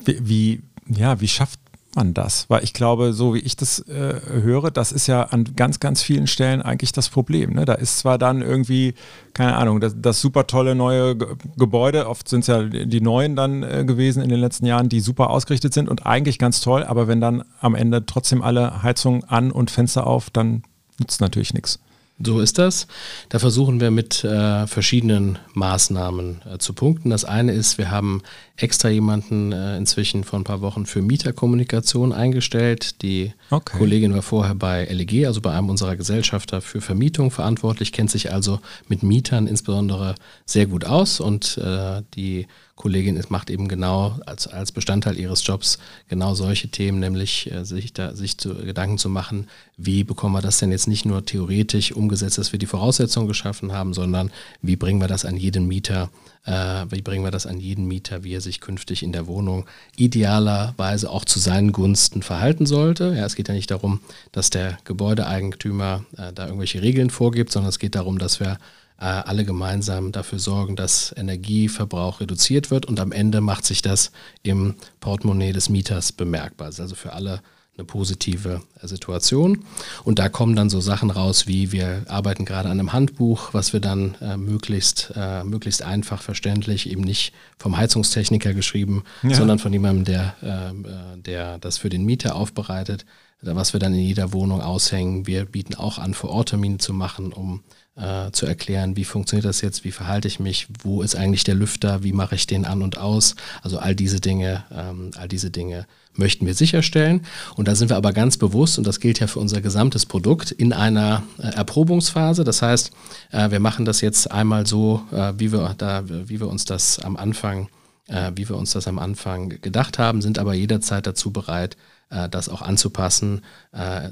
wie, 0.02 0.26
wie, 0.26 0.62
ja, 0.88 1.20
wie 1.20 1.28
schafft 1.28 1.60
man 1.96 2.14
das? 2.14 2.46
Weil 2.48 2.64
ich 2.64 2.72
glaube, 2.72 3.12
so 3.12 3.34
wie 3.34 3.40
ich 3.40 3.56
das 3.56 3.80
äh, 3.88 4.20
höre, 4.42 4.70
das 4.70 4.92
ist 4.92 5.06
ja 5.06 5.24
an 5.24 5.44
ganz, 5.56 5.80
ganz 5.80 6.02
vielen 6.02 6.26
Stellen 6.26 6.62
eigentlich 6.62 6.92
das 6.92 7.08
Problem. 7.08 7.54
Ne? 7.54 7.64
Da 7.64 7.74
ist 7.74 7.98
zwar 7.98 8.18
dann 8.18 8.42
irgendwie, 8.42 8.94
keine 9.34 9.56
Ahnung, 9.56 9.80
das, 9.80 9.94
das 10.00 10.20
super 10.20 10.46
tolle 10.46 10.74
neue 10.74 11.16
Gebäude, 11.56 12.08
oft 12.08 12.28
sind 12.28 12.40
es 12.40 12.46
ja 12.46 12.62
die 12.62 13.00
neuen 13.00 13.36
dann 13.36 13.62
äh, 13.62 13.84
gewesen 13.84 14.22
in 14.22 14.28
den 14.28 14.40
letzten 14.40 14.66
Jahren, 14.66 14.88
die 14.88 15.00
super 15.00 15.30
ausgerichtet 15.30 15.74
sind 15.74 15.88
und 15.88 16.06
eigentlich 16.06 16.38
ganz 16.38 16.60
toll, 16.60 16.84
aber 16.84 17.08
wenn 17.08 17.20
dann 17.20 17.44
am 17.60 17.74
Ende 17.74 18.06
trotzdem 18.06 18.42
alle 18.42 18.82
Heizungen 18.82 19.24
an 19.24 19.50
und 19.50 19.70
Fenster 19.70 20.06
auf, 20.06 20.30
dann 20.30 20.62
nützt 20.98 21.20
natürlich 21.20 21.54
nichts. 21.54 21.78
So 22.24 22.40
ist 22.40 22.58
das. 22.58 22.86
Da 23.30 23.38
versuchen 23.38 23.80
wir 23.80 23.90
mit 23.90 24.22
äh, 24.22 24.66
verschiedenen 24.66 25.38
Maßnahmen 25.54 26.42
äh, 26.54 26.58
zu 26.58 26.72
punkten. 26.72 27.10
Das 27.10 27.24
eine 27.24 27.52
ist, 27.52 27.78
wir 27.78 27.90
haben 27.90 28.22
extra 28.56 28.88
jemanden 28.88 29.52
äh, 29.52 29.76
inzwischen 29.76 30.22
vor 30.22 30.38
ein 30.38 30.44
paar 30.44 30.60
Wochen 30.60 30.86
für 30.86 31.02
Mieterkommunikation 31.02 32.12
eingestellt. 32.12 33.02
Die 33.02 33.32
okay. 33.50 33.76
Kollegin 33.76 34.14
war 34.14 34.22
vorher 34.22 34.54
bei 34.54 34.84
LEG, 34.84 35.26
also 35.26 35.40
bei 35.40 35.52
einem 35.52 35.68
unserer 35.68 35.96
Gesellschafter 35.96 36.60
für 36.60 36.80
Vermietung 36.80 37.30
verantwortlich, 37.30 37.92
kennt 37.92 38.10
sich 38.10 38.32
also 38.32 38.60
mit 38.88 39.02
Mietern 39.02 39.46
insbesondere 39.46 40.14
sehr 40.46 40.66
gut 40.66 40.84
aus 40.84 41.18
und 41.18 41.58
äh, 41.58 42.02
die 42.14 42.46
Kollegin 42.82 43.22
macht 43.28 43.48
eben 43.48 43.68
genau 43.68 44.18
als, 44.26 44.48
als 44.48 44.72
Bestandteil 44.72 45.16
ihres 45.16 45.46
Jobs 45.46 45.78
genau 46.08 46.34
solche 46.34 46.66
Themen, 46.66 46.98
nämlich 46.98 47.48
äh, 47.52 47.64
sich, 47.64 47.92
da, 47.92 48.16
sich 48.16 48.38
zu, 48.38 48.56
Gedanken 48.56 48.98
zu 48.98 49.08
machen, 49.08 49.46
wie 49.76 50.02
bekommen 50.02 50.34
wir 50.34 50.42
das 50.42 50.58
denn 50.58 50.72
jetzt 50.72 50.88
nicht 50.88 51.04
nur 51.04 51.24
theoretisch 51.24 51.92
umgesetzt, 51.92 52.38
dass 52.38 52.50
wir 52.50 52.58
die 52.58 52.66
Voraussetzungen 52.66 53.28
geschaffen 53.28 53.70
haben, 53.70 53.94
sondern 53.94 54.32
wie 54.62 54.74
bringen 54.74 55.00
wir 55.00 55.06
das 55.06 55.24
an 55.24 55.36
jeden 55.36 55.68
Mieter, 55.68 56.10
äh, 56.44 56.84
wie 56.90 57.02
bringen 57.02 57.22
wir 57.22 57.30
das 57.30 57.46
an 57.46 57.60
jeden 57.60 57.86
Mieter, 57.86 58.24
wie 58.24 58.34
er 58.34 58.40
sich 58.40 58.60
künftig 58.60 59.04
in 59.04 59.12
der 59.12 59.28
Wohnung 59.28 59.64
idealerweise 59.94 61.08
auch 61.08 61.24
zu 61.24 61.38
seinen 61.38 61.70
Gunsten 61.70 62.22
verhalten 62.22 62.66
sollte. 62.66 63.14
Ja, 63.16 63.24
es 63.24 63.36
geht 63.36 63.46
ja 63.46 63.54
nicht 63.54 63.70
darum, 63.70 64.00
dass 64.32 64.50
der 64.50 64.76
Gebäudeeigentümer 64.82 66.04
äh, 66.16 66.32
da 66.32 66.46
irgendwelche 66.46 66.82
Regeln 66.82 67.10
vorgibt, 67.10 67.52
sondern 67.52 67.68
es 67.68 67.78
geht 67.78 67.94
darum, 67.94 68.18
dass 68.18 68.40
wir 68.40 68.58
alle 69.02 69.44
gemeinsam 69.44 70.12
dafür 70.12 70.38
sorgen, 70.38 70.76
dass 70.76 71.12
Energieverbrauch 71.16 72.20
reduziert 72.20 72.70
wird 72.70 72.86
und 72.86 73.00
am 73.00 73.12
Ende 73.12 73.40
macht 73.40 73.64
sich 73.64 73.82
das 73.82 74.12
im 74.42 74.74
Portemonnaie 75.00 75.52
des 75.52 75.68
Mieters 75.68 76.12
bemerkbar. 76.12 76.68
Das 76.68 76.76
ist 76.76 76.80
also 76.80 76.94
für 76.94 77.12
alle 77.12 77.42
eine 77.76 77.86
positive 77.86 78.60
äh, 78.80 78.86
Situation. 78.86 79.64
Und 80.04 80.18
da 80.18 80.28
kommen 80.28 80.54
dann 80.56 80.68
so 80.68 80.80
Sachen 80.80 81.10
raus, 81.10 81.46
wie 81.46 81.72
wir 81.72 82.04
arbeiten 82.08 82.44
gerade 82.44 82.68
an 82.68 82.78
einem 82.78 82.92
Handbuch, 82.92 83.54
was 83.54 83.72
wir 83.72 83.80
dann 83.80 84.14
äh, 84.20 84.36
möglichst, 84.36 85.12
äh, 85.16 85.42
möglichst 85.42 85.82
einfach 85.82 86.22
verständlich, 86.22 86.90
eben 86.90 87.00
nicht 87.00 87.32
vom 87.58 87.76
Heizungstechniker 87.76 88.52
geschrieben, 88.52 89.04
ja. 89.22 89.34
sondern 89.34 89.58
von 89.58 89.72
jemandem, 89.72 90.04
der, 90.04 90.34
äh, 90.42 91.18
der 91.22 91.58
das 91.58 91.78
für 91.78 91.88
den 91.88 92.04
Mieter 92.04 92.36
aufbereitet, 92.36 93.06
was 93.40 93.72
wir 93.72 93.80
dann 93.80 93.94
in 93.94 94.00
jeder 94.00 94.32
Wohnung 94.32 94.60
aushängen. 94.60 95.26
Wir 95.26 95.46
bieten 95.46 95.74
auch 95.74 95.98
an, 95.98 96.14
vor 96.14 96.30
Ort 96.30 96.50
Termine 96.50 96.78
zu 96.78 96.92
machen, 96.92 97.32
um 97.32 97.64
äh, 97.96 98.30
zu 98.30 98.46
erklären, 98.46 98.96
wie 98.96 99.04
funktioniert 99.04 99.44
das 99.44 99.60
jetzt, 99.60 99.84
wie 99.84 99.92
verhalte 99.92 100.26
ich 100.28 100.40
mich, 100.40 100.68
wo 100.82 101.02
ist 101.02 101.14
eigentlich 101.14 101.44
der 101.44 101.54
Lüfter, 101.54 102.02
wie 102.02 102.12
mache 102.12 102.34
ich 102.34 102.46
den 102.46 102.64
an 102.64 102.82
und 102.82 102.96
aus. 102.96 103.34
Also 103.62 103.78
all 103.78 103.94
diese 103.94 104.20
Dinge, 104.20 104.64
ähm, 104.72 105.10
all 105.16 105.28
diese 105.28 105.50
Dinge 105.50 105.86
möchten 106.14 106.46
wir 106.46 106.54
sicherstellen. 106.54 107.26
Und 107.56 107.68
da 107.68 107.74
sind 107.74 107.90
wir 107.90 107.96
aber 107.96 108.12
ganz 108.12 108.36
bewusst, 108.36 108.78
und 108.78 108.86
das 108.86 109.00
gilt 109.00 109.20
ja 109.20 109.26
für 109.26 109.40
unser 109.40 109.60
gesamtes 109.60 110.06
Produkt, 110.06 110.50
in 110.50 110.72
einer 110.72 111.22
äh, 111.38 111.48
Erprobungsphase. 111.48 112.44
Das 112.44 112.62
heißt, 112.62 112.92
äh, 113.30 113.50
wir 113.50 113.60
machen 113.60 113.84
das 113.84 114.00
jetzt 114.00 114.30
einmal 114.30 114.66
so, 114.66 115.02
äh, 115.12 115.34
wie, 115.36 115.52
wir 115.52 115.74
da, 115.76 116.02
wie 116.08 116.40
wir 116.40 116.48
uns 116.48 116.64
das 116.64 116.98
am 116.98 117.16
Anfang 117.16 117.68
äh, 118.08 118.32
wie 118.34 118.48
wir 118.48 118.56
uns 118.56 118.72
das 118.72 118.88
am 118.88 118.98
Anfang 118.98 119.60
gedacht 119.60 119.98
haben, 119.98 120.22
sind 120.22 120.38
aber 120.38 120.54
jederzeit 120.54 121.06
dazu 121.06 121.30
bereit, 121.30 121.76
äh, 122.12 122.28
das 122.28 122.48
auch 122.48 122.62
anzupassen, 122.62 123.42
äh, 123.72 124.10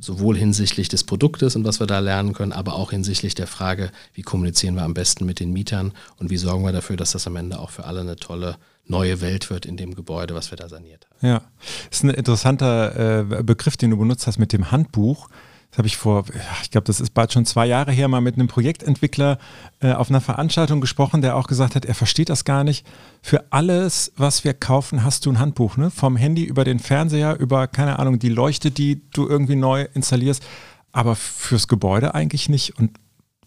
sowohl 0.00 0.36
hinsichtlich 0.36 0.88
des 0.88 1.04
Produktes 1.04 1.56
und 1.56 1.64
was 1.64 1.80
wir 1.80 1.86
da 1.86 1.98
lernen 1.98 2.34
können, 2.34 2.52
aber 2.52 2.74
auch 2.74 2.90
hinsichtlich 2.90 3.34
der 3.34 3.46
Frage, 3.46 3.90
wie 4.14 4.22
kommunizieren 4.22 4.74
wir 4.74 4.82
am 4.82 4.94
besten 4.94 5.24
mit 5.24 5.40
den 5.40 5.52
Mietern 5.52 5.92
und 6.18 6.30
wie 6.30 6.36
sorgen 6.36 6.64
wir 6.64 6.72
dafür, 6.72 6.96
dass 6.96 7.12
das 7.12 7.26
am 7.26 7.36
Ende 7.36 7.58
auch 7.58 7.70
für 7.70 7.84
alle 7.84 8.00
eine 8.00 8.16
tolle 8.16 8.56
neue 8.86 9.20
Welt 9.20 9.50
wird 9.50 9.66
in 9.66 9.76
dem 9.76 9.94
Gebäude, 9.94 10.34
was 10.34 10.50
wir 10.50 10.56
da 10.56 10.68
saniert 10.68 11.06
haben. 11.06 11.26
Ja, 11.26 11.42
das 11.88 11.98
ist 11.98 12.04
ein 12.04 12.10
interessanter 12.10 13.20
äh, 13.20 13.42
Begriff, 13.42 13.76
den 13.76 13.90
du 13.90 13.98
benutzt 13.98 14.26
hast 14.26 14.38
mit 14.38 14.52
dem 14.52 14.70
Handbuch. 14.70 15.28
Das 15.70 15.78
habe 15.78 15.88
ich 15.88 15.96
vor, 15.98 16.24
ich 16.62 16.70
glaube, 16.70 16.86
das 16.86 17.00
ist 17.00 17.12
bald 17.12 17.32
schon 17.32 17.44
zwei 17.44 17.66
Jahre 17.66 17.92
her, 17.92 18.08
mal 18.08 18.22
mit 18.22 18.36
einem 18.36 18.48
Projektentwickler 18.48 19.38
äh, 19.80 19.92
auf 19.92 20.08
einer 20.08 20.22
Veranstaltung 20.22 20.80
gesprochen, 20.80 21.20
der 21.20 21.36
auch 21.36 21.46
gesagt 21.46 21.74
hat, 21.74 21.84
er 21.84 21.94
versteht 21.94 22.30
das 22.30 22.44
gar 22.44 22.64
nicht. 22.64 22.86
Für 23.20 23.44
alles, 23.50 24.12
was 24.16 24.44
wir 24.44 24.54
kaufen, 24.54 25.04
hast 25.04 25.26
du 25.26 25.30
ein 25.30 25.38
Handbuch, 25.38 25.76
ne? 25.76 25.90
Vom 25.90 26.16
Handy 26.16 26.44
über 26.44 26.64
den 26.64 26.78
Fernseher, 26.78 27.38
über, 27.38 27.66
keine 27.66 27.98
Ahnung, 27.98 28.18
die 28.18 28.30
Leuchte, 28.30 28.70
die 28.70 29.02
du 29.10 29.28
irgendwie 29.28 29.56
neu 29.56 29.86
installierst, 29.92 30.42
aber 30.92 31.14
fürs 31.14 31.68
Gebäude 31.68 32.14
eigentlich 32.14 32.48
nicht. 32.48 32.78
Und 32.78 32.98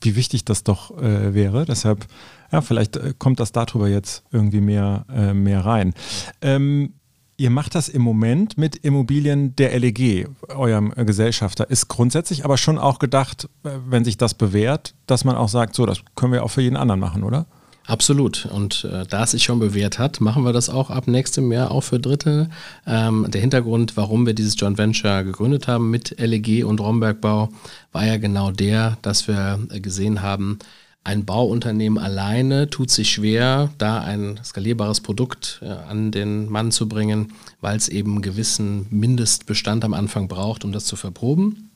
wie 0.01 0.15
wichtig 0.15 0.45
das 0.45 0.63
doch 0.63 0.97
äh, 0.97 1.33
wäre. 1.33 1.65
Deshalb, 1.65 2.05
ja, 2.51 2.61
vielleicht 2.61 2.97
äh, 2.97 3.13
kommt 3.17 3.39
das 3.39 3.51
darüber 3.51 3.87
jetzt 3.87 4.23
irgendwie 4.31 4.61
mehr, 4.61 5.05
äh, 5.13 5.33
mehr 5.33 5.65
rein. 5.65 5.93
Ähm, 6.41 6.93
Ihr 7.37 7.49
macht 7.49 7.75
das 7.75 7.89
im 7.89 8.01
Moment 8.01 8.57
mit 8.57 8.75
Immobilien 8.75 9.55
der 9.55 9.77
LEG, 9.79 10.27
eurem 10.49 10.93
Gesellschafter. 10.95 11.69
Ist 11.69 11.87
grundsätzlich 11.87 12.45
aber 12.45 12.57
schon 12.57 12.77
auch 12.77 12.99
gedacht, 12.99 13.49
äh, 13.63 13.69
wenn 13.87 14.05
sich 14.05 14.17
das 14.17 14.33
bewährt, 14.33 14.93
dass 15.07 15.23
man 15.23 15.35
auch 15.35 15.49
sagt, 15.49 15.75
so, 15.75 15.85
das 15.85 16.01
können 16.15 16.33
wir 16.33 16.43
auch 16.43 16.51
für 16.51 16.61
jeden 16.61 16.77
anderen 16.77 16.99
machen, 16.99 17.23
oder? 17.23 17.47
Absolut. 17.87 18.45
Und 18.45 18.85
äh, 18.85 19.05
da 19.05 19.23
es 19.23 19.31
sich 19.31 19.43
schon 19.43 19.59
bewährt 19.59 19.97
hat, 19.97 20.21
machen 20.21 20.43
wir 20.43 20.53
das 20.53 20.69
auch 20.69 20.91
ab 20.91 21.07
nächstem 21.07 21.51
Jahr 21.51 21.71
auch 21.71 21.81
für 21.81 21.99
Dritte. 21.99 22.49
Ähm, 22.85 23.25
der 23.29 23.41
Hintergrund, 23.41 23.97
warum 23.97 24.25
wir 24.25 24.33
dieses 24.33 24.55
Joint 24.59 24.77
Venture 24.77 25.23
gegründet 25.23 25.67
haben 25.67 25.89
mit 25.89 26.19
LEG 26.19 26.63
und 26.63 26.79
Rombergbau, 26.79 27.49
war 27.91 28.05
ja 28.05 28.17
genau 28.17 28.51
der, 28.51 28.97
dass 29.01 29.27
wir 29.27 29.59
gesehen 29.81 30.21
haben, 30.21 30.59
ein 31.03 31.25
Bauunternehmen 31.25 31.97
alleine 31.97 32.69
tut 32.69 32.91
sich 32.91 33.11
schwer, 33.11 33.71
da 33.77 34.01
ein 34.01 34.39
skalierbares 34.43 35.01
Produkt 35.01 35.59
äh, 35.63 35.69
an 35.69 36.11
den 36.11 36.47
Mann 36.49 36.71
zu 36.71 36.87
bringen, 36.87 37.33
weil 37.59 37.75
es 37.75 37.89
eben 37.89 38.13
einen 38.13 38.21
gewissen 38.21 38.85
Mindestbestand 38.91 39.83
am 39.83 39.93
Anfang 39.93 40.27
braucht, 40.27 40.63
um 40.63 40.71
das 40.71 40.85
zu 40.85 40.95
verproben. 40.95 41.71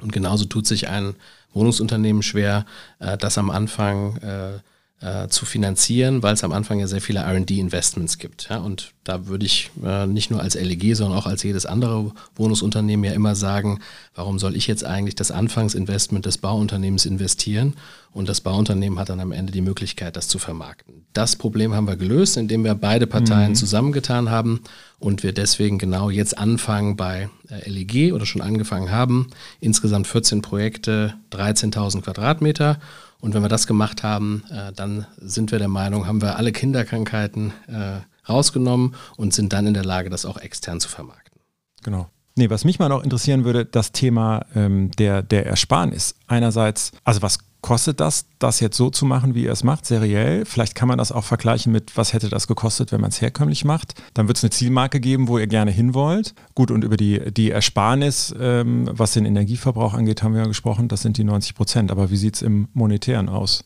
Und 0.00 0.12
genauso 0.12 0.44
tut 0.44 0.66
sich 0.66 0.88
ein 0.88 1.16
Wohnungsunternehmen 1.52 2.22
schwer, 2.22 2.66
äh, 3.00 3.18
das 3.18 3.36
am 3.36 3.50
Anfang 3.50 4.16
äh, 4.18 4.58
äh, 5.00 5.28
zu 5.28 5.46
finanzieren, 5.46 6.22
weil 6.22 6.34
es 6.34 6.42
am 6.42 6.52
Anfang 6.52 6.80
ja 6.80 6.88
sehr 6.88 7.00
viele 7.00 7.20
RD-Investments 7.20 8.18
gibt. 8.18 8.48
Ja? 8.50 8.58
Und 8.58 8.92
da 9.04 9.26
würde 9.26 9.46
ich 9.46 9.70
äh, 9.84 10.06
nicht 10.06 10.30
nur 10.30 10.40
als 10.40 10.54
LEG, 10.54 10.96
sondern 10.96 11.16
auch 11.16 11.26
als 11.26 11.42
jedes 11.44 11.66
andere 11.66 12.12
Wohnungsunternehmen 12.34 13.04
ja 13.04 13.12
immer 13.12 13.36
sagen, 13.36 13.78
warum 14.14 14.38
soll 14.38 14.56
ich 14.56 14.66
jetzt 14.66 14.84
eigentlich 14.84 15.14
das 15.14 15.30
Anfangsinvestment 15.30 16.26
des 16.26 16.38
Bauunternehmens 16.38 17.06
investieren? 17.06 17.74
Und 18.12 18.28
das 18.28 18.40
Bauunternehmen 18.40 18.98
hat 18.98 19.10
dann 19.10 19.20
am 19.20 19.30
Ende 19.30 19.52
die 19.52 19.60
Möglichkeit, 19.60 20.16
das 20.16 20.26
zu 20.26 20.40
vermarkten. 20.40 21.06
Das 21.12 21.36
Problem 21.36 21.74
haben 21.74 21.86
wir 21.86 21.96
gelöst, 21.96 22.36
indem 22.36 22.64
wir 22.64 22.74
beide 22.74 23.06
Parteien 23.06 23.50
mhm. 23.50 23.56
zusammengetan 23.56 24.30
haben 24.30 24.62
und 24.98 25.22
wir 25.22 25.32
deswegen 25.32 25.78
genau 25.78 26.10
jetzt 26.10 26.36
anfangen 26.36 26.96
bei 26.96 27.28
äh, 27.48 27.70
LEG 27.70 28.12
oder 28.12 28.26
schon 28.26 28.42
angefangen 28.42 28.90
haben. 28.90 29.28
Insgesamt 29.60 30.08
14 30.08 30.42
Projekte, 30.42 31.14
13.000 31.30 32.02
Quadratmeter. 32.02 32.80
Und 33.20 33.34
wenn 33.34 33.42
wir 33.42 33.48
das 33.48 33.66
gemacht 33.66 34.02
haben, 34.02 34.44
äh, 34.50 34.72
dann 34.72 35.06
sind 35.16 35.50
wir 35.50 35.58
der 35.58 35.68
Meinung, 35.68 36.06
haben 36.06 36.22
wir 36.22 36.36
alle 36.36 36.52
Kinderkrankheiten 36.52 37.52
äh, 37.66 38.00
rausgenommen 38.28 38.94
und 39.16 39.34
sind 39.34 39.52
dann 39.52 39.66
in 39.66 39.74
der 39.74 39.84
Lage, 39.84 40.10
das 40.10 40.24
auch 40.24 40.38
extern 40.38 40.80
zu 40.80 40.88
vermarkten. 40.88 41.40
Genau. 41.82 42.08
Nee, 42.36 42.50
was 42.50 42.64
mich 42.64 42.78
mal 42.78 42.88
noch 42.88 43.02
interessieren 43.02 43.44
würde, 43.44 43.64
das 43.64 43.90
Thema 43.90 44.46
ähm, 44.54 44.92
der, 44.92 45.22
der 45.22 45.46
Ersparnis. 45.46 46.14
Einerseits, 46.28 46.92
also 47.02 47.20
was 47.20 47.40
kostet 47.68 48.00
das, 48.00 48.24
das 48.38 48.60
jetzt 48.60 48.78
so 48.78 48.88
zu 48.88 49.04
machen, 49.04 49.34
wie 49.34 49.44
ihr 49.44 49.52
es 49.52 49.62
macht, 49.62 49.84
seriell? 49.84 50.46
Vielleicht 50.46 50.74
kann 50.74 50.88
man 50.88 50.96
das 50.96 51.12
auch 51.12 51.24
vergleichen 51.24 51.70
mit, 51.70 51.98
was 51.98 52.14
hätte 52.14 52.30
das 52.30 52.46
gekostet, 52.46 52.92
wenn 52.92 53.02
man 53.02 53.10
es 53.10 53.20
herkömmlich 53.20 53.66
macht. 53.66 53.92
Dann 54.14 54.26
wird 54.26 54.38
es 54.38 54.42
eine 54.42 54.48
Zielmarke 54.48 55.00
geben, 55.00 55.28
wo 55.28 55.36
ihr 55.36 55.48
gerne 55.48 55.70
hin 55.70 55.92
wollt. 55.92 56.34
Gut, 56.54 56.70
und 56.70 56.82
über 56.82 56.96
die, 56.96 57.30
die 57.30 57.50
Ersparnis, 57.50 58.34
ähm, 58.40 58.88
was 58.90 59.12
den 59.12 59.26
Energieverbrauch 59.26 59.92
angeht, 59.92 60.22
haben 60.22 60.32
wir 60.32 60.40
ja 60.40 60.46
gesprochen, 60.46 60.88
das 60.88 61.02
sind 61.02 61.18
die 61.18 61.24
90 61.24 61.54
Prozent. 61.54 61.90
Aber 61.90 62.10
wie 62.10 62.16
sieht 62.16 62.36
es 62.36 62.42
im 62.42 62.68
Monetären 62.72 63.28
aus? 63.28 63.64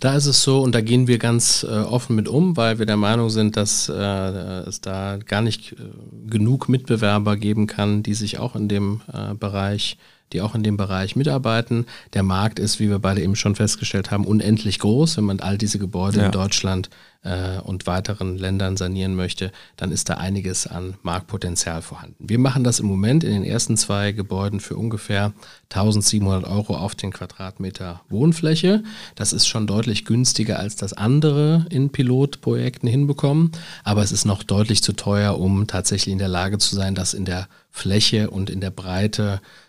Da 0.00 0.16
ist 0.16 0.26
es 0.26 0.42
so, 0.42 0.60
und 0.60 0.74
da 0.74 0.80
gehen 0.80 1.06
wir 1.06 1.18
ganz 1.18 1.62
äh, 1.62 1.68
offen 1.68 2.16
mit 2.16 2.26
um, 2.26 2.56
weil 2.56 2.80
wir 2.80 2.86
der 2.86 2.96
Meinung 2.96 3.30
sind, 3.30 3.56
dass 3.56 3.88
äh, 3.88 3.94
es 3.94 4.80
da 4.80 5.18
gar 5.24 5.42
nicht 5.42 5.74
äh, 5.74 5.76
genug 6.28 6.68
Mitbewerber 6.68 7.36
geben 7.36 7.68
kann, 7.68 8.02
die 8.02 8.14
sich 8.14 8.40
auch 8.40 8.56
in 8.56 8.66
dem 8.66 9.02
äh, 9.12 9.32
Bereich 9.34 9.96
die 10.32 10.40
auch 10.40 10.54
in 10.54 10.62
dem 10.62 10.76
Bereich 10.76 11.16
mitarbeiten. 11.16 11.86
Der 12.14 12.22
Markt 12.22 12.58
ist, 12.58 12.80
wie 12.80 12.88
wir 12.88 12.98
beide 12.98 13.22
eben 13.22 13.36
schon 13.36 13.54
festgestellt 13.54 14.10
haben, 14.10 14.24
unendlich 14.24 14.78
groß. 14.78 15.16
Wenn 15.16 15.24
man 15.24 15.40
all 15.40 15.58
diese 15.58 15.78
Gebäude 15.78 16.18
ja. 16.18 16.26
in 16.26 16.32
Deutschland 16.32 16.90
äh, 17.22 17.58
und 17.60 17.86
weiteren 17.86 18.36
Ländern 18.36 18.76
sanieren 18.76 19.14
möchte, 19.14 19.52
dann 19.76 19.92
ist 19.92 20.08
da 20.08 20.14
einiges 20.14 20.66
an 20.66 20.94
Marktpotenzial 21.02 21.82
vorhanden. 21.82 22.16
Wir 22.18 22.38
machen 22.38 22.64
das 22.64 22.80
im 22.80 22.86
Moment 22.86 23.22
in 23.22 23.32
den 23.32 23.44
ersten 23.44 23.76
zwei 23.76 24.12
Gebäuden 24.12 24.60
für 24.60 24.76
ungefähr 24.76 25.32
1700 25.70 26.44
Euro 26.44 26.76
auf 26.76 26.94
den 26.94 27.12
Quadratmeter 27.12 28.00
Wohnfläche. 28.08 28.82
Das 29.14 29.32
ist 29.32 29.46
schon 29.46 29.66
deutlich 29.66 30.04
günstiger 30.04 30.58
als 30.58 30.76
das 30.76 30.92
andere 30.92 31.66
in 31.70 31.90
Pilotprojekten 31.90 32.88
hinbekommen, 32.88 33.52
aber 33.84 34.02
es 34.02 34.12
ist 34.12 34.24
noch 34.24 34.42
deutlich 34.42 34.82
zu 34.82 34.92
teuer, 34.92 35.38
um 35.38 35.66
tatsächlich 35.66 36.12
in 36.12 36.18
der 36.18 36.28
Lage 36.28 36.58
zu 36.58 36.74
sein, 36.74 36.94
das 36.94 37.14
in 37.14 37.24
der 37.24 37.48
Fläche 37.70 38.30
und 38.30 38.50
in 38.50 38.60
der 38.60 38.70
Breite 38.70 39.40
äh, 39.42 39.65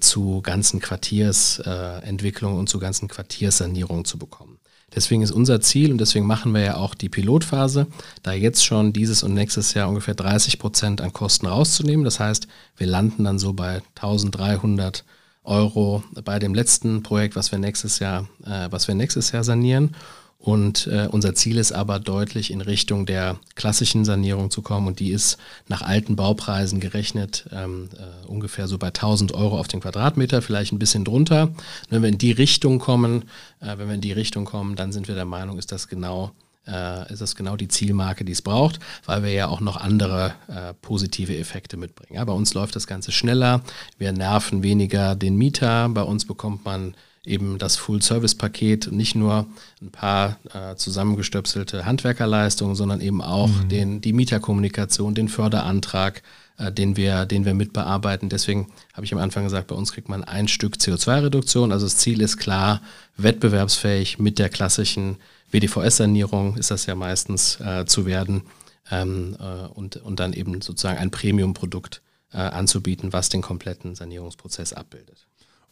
zu 0.00 0.42
ganzen 0.42 0.80
Quartiersentwicklungen 0.80 2.56
äh, 2.56 2.60
und 2.60 2.68
zu 2.68 2.78
ganzen 2.78 3.08
Quartierssanierungen 3.08 4.04
zu 4.04 4.18
bekommen. 4.18 4.58
Deswegen 4.94 5.22
ist 5.22 5.32
unser 5.32 5.60
Ziel 5.60 5.90
und 5.90 5.98
deswegen 5.98 6.26
machen 6.26 6.54
wir 6.54 6.60
ja 6.60 6.76
auch 6.76 6.94
die 6.94 7.08
Pilotphase, 7.08 7.86
da 8.22 8.32
jetzt 8.32 8.64
schon 8.64 8.92
dieses 8.92 9.22
und 9.22 9.34
nächstes 9.34 9.74
Jahr 9.74 9.88
ungefähr 9.88 10.14
30 10.14 10.58
Prozent 10.58 11.00
an 11.00 11.12
Kosten 11.12 11.46
rauszunehmen. 11.46 12.04
Das 12.04 12.20
heißt, 12.20 12.46
wir 12.76 12.86
landen 12.86 13.24
dann 13.24 13.38
so 13.38 13.52
bei 13.52 13.82
1300 13.96 15.04
Euro 15.42 16.02
bei 16.24 16.38
dem 16.38 16.54
letzten 16.54 17.02
Projekt, 17.02 17.36
was 17.36 17.52
wir 17.52 17.58
nächstes 17.58 17.98
Jahr, 17.98 18.28
äh, 18.44 18.68
was 18.70 18.88
wir 18.88 18.94
nächstes 18.94 19.32
Jahr 19.32 19.44
sanieren. 19.44 19.94
Und 20.38 20.86
äh, 20.86 21.08
unser 21.10 21.34
Ziel 21.34 21.56
ist 21.56 21.72
aber 21.72 21.98
deutlich 21.98 22.52
in 22.52 22.60
Richtung 22.60 23.04
der 23.04 23.40
klassischen 23.54 24.04
Sanierung 24.04 24.50
zu 24.50 24.62
kommen 24.62 24.86
und 24.86 25.00
die 25.00 25.10
ist 25.10 25.38
nach 25.66 25.82
alten 25.82 26.14
Baupreisen 26.14 26.78
gerechnet 26.78 27.46
ähm, 27.52 27.88
äh, 27.96 28.26
ungefähr 28.26 28.68
so 28.68 28.78
bei 28.78 28.88
1000 28.88 29.32
Euro 29.32 29.58
auf 29.58 29.66
den 29.66 29.80
Quadratmeter, 29.80 30.42
vielleicht 30.42 30.72
ein 30.72 30.78
bisschen 30.78 31.04
drunter. 31.04 31.44
Und 31.44 31.56
wenn 31.90 32.02
wir 32.02 32.10
in 32.10 32.18
die 32.18 32.32
Richtung 32.32 32.78
kommen, 32.78 33.24
äh, 33.60 33.78
wenn 33.78 33.88
wir 33.88 33.94
in 33.94 34.00
die 34.00 34.12
Richtung 34.12 34.44
kommen, 34.44 34.76
dann 34.76 34.92
sind 34.92 35.08
wir 35.08 35.14
der 35.14 35.24
Meinung, 35.24 35.58
ist 35.58 35.72
das 35.72 35.88
genau 35.88 36.32
äh, 36.66 37.12
ist 37.12 37.22
das 37.22 37.36
genau 37.36 37.56
die 37.56 37.68
Zielmarke, 37.68 38.24
die 38.24 38.32
es 38.32 38.42
braucht, 38.42 38.80
weil 39.04 39.22
wir 39.22 39.30
ja 39.30 39.48
auch 39.48 39.60
noch 39.60 39.76
andere 39.76 40.34
äh, 40.48 40.74
positive 40.74 41.36
Effekte 41.36 41.76
mitbringen. 41.76 42.16
Ja, 42.16 42.24
bei 42.24 42.32
uns 42.32 42.54
läuft 42.54 42.76
das 42.76 42.86
Ganze 42.86 43.12
schneller, 43.12 43.62
wir 43.98 44.12
nerven 44.12 44.62
weniger 44.62 45.14
den 45.14 45.36
Mieter, 45.36 45.88
bei 45.88 46.02
uns 46.02 46.24
bekommt 46.24 46.64
man 46.64 46.94
eben 47.26 47.58
das 47.58 47.76
Full-Service-Paket, 47.76 48.92
nicht 48.92 49.14
nur 49.14 49.46
ein 49.82 49.90
paar 49.90 50.38
äh, 50.52 50.76
zusammengestöpselte 50.76 51.84
Handwerkerleistungen, 51.84 52.74
sondern 52.74 53.00
eben 53.00 53.22
auch 53.22 53.48
mhm. 53.48 53.68
den, 53.68 54.00
die 54.00 54.12
Mieterkommunikation, 54.12 55.14
den 55.14 55.28
Förderantrag, 55.28 56.22
äh, 56.58 56.72
den, 56.72 56.96
wir, 56.96 57.26
den 57.26 57.44
wir 57.44 57.54
mitbearbeiten. 57.54 58.28
Deswegen 58.28 58.68
habe 58.94 59.04
ich 59.04 59.12
am 59.12 59.18
Anfang 59.18 59.44
gesagt, 59.44 59.68
bei 59.68 59.74
uns 59.74 59.92
kriegt 59.92 60.08
man 60.08 60.24
ein 60.24 60.48
Stück 60.48 60.76
CO2-Reduktion. 60.76 61.72
Also 61.72 61.86
das 61.86 61.96
Ziel 61.96 62.20
ist 62.20 62.36
klar, 62.36 62.80
wettbewerbsfähig 63.16 64.18
mit 64.18 64.38
der 64.38 64.48
klassischen 64.48 65.16
WDVS-Sanierung 65.50 66.56
ist 66.56 66.70
das 66.70 66.86
ja 66.86 66.94
meistens 66.94 67.60
äh, 67.60 67.84
zu 67.86 68.06
werden 68.06 68.42
ähm, 68.90 69.36
äh, 69.40 69.66
und, 69.68 69.96
und 69.96 70.20
dann 70.20 70.32
eben 70.32 70.60
sozusagen 70.60 70.98
ein 70.98 71.10
Premium-Produkt 71.10 72.02
äh, 72.32 72.38
anzubieten, 72.38 73.12
was 73.12 73.28
den 73.28 73.42
kompletten 73.42 73.94
Sanierungsprozess 73.94 74.72
abbildet. 74.72 75.26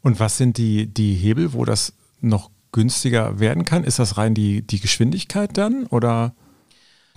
Und 0.05 0.21
was 0.21 0.37
sind 0.37 0.59
die, 0.59 0.87
die 0.87 1.15
Hebel, 1.15 1.55
wo 1.55 1.65
das 1.65 1.95
noch 2.21 2.51
günstiger 2.73 3.41
werden 3.41 3.65
kann? 3.65 3.85
Ist 3.85 3.99
das 3.99 4.19
rein 4.19 4.35
die, 4.35 4.61
die 4.61 4.79
Geschwindigkeit 4.79 5.57
dann 5.57 5.87
oder? 5.87 6.35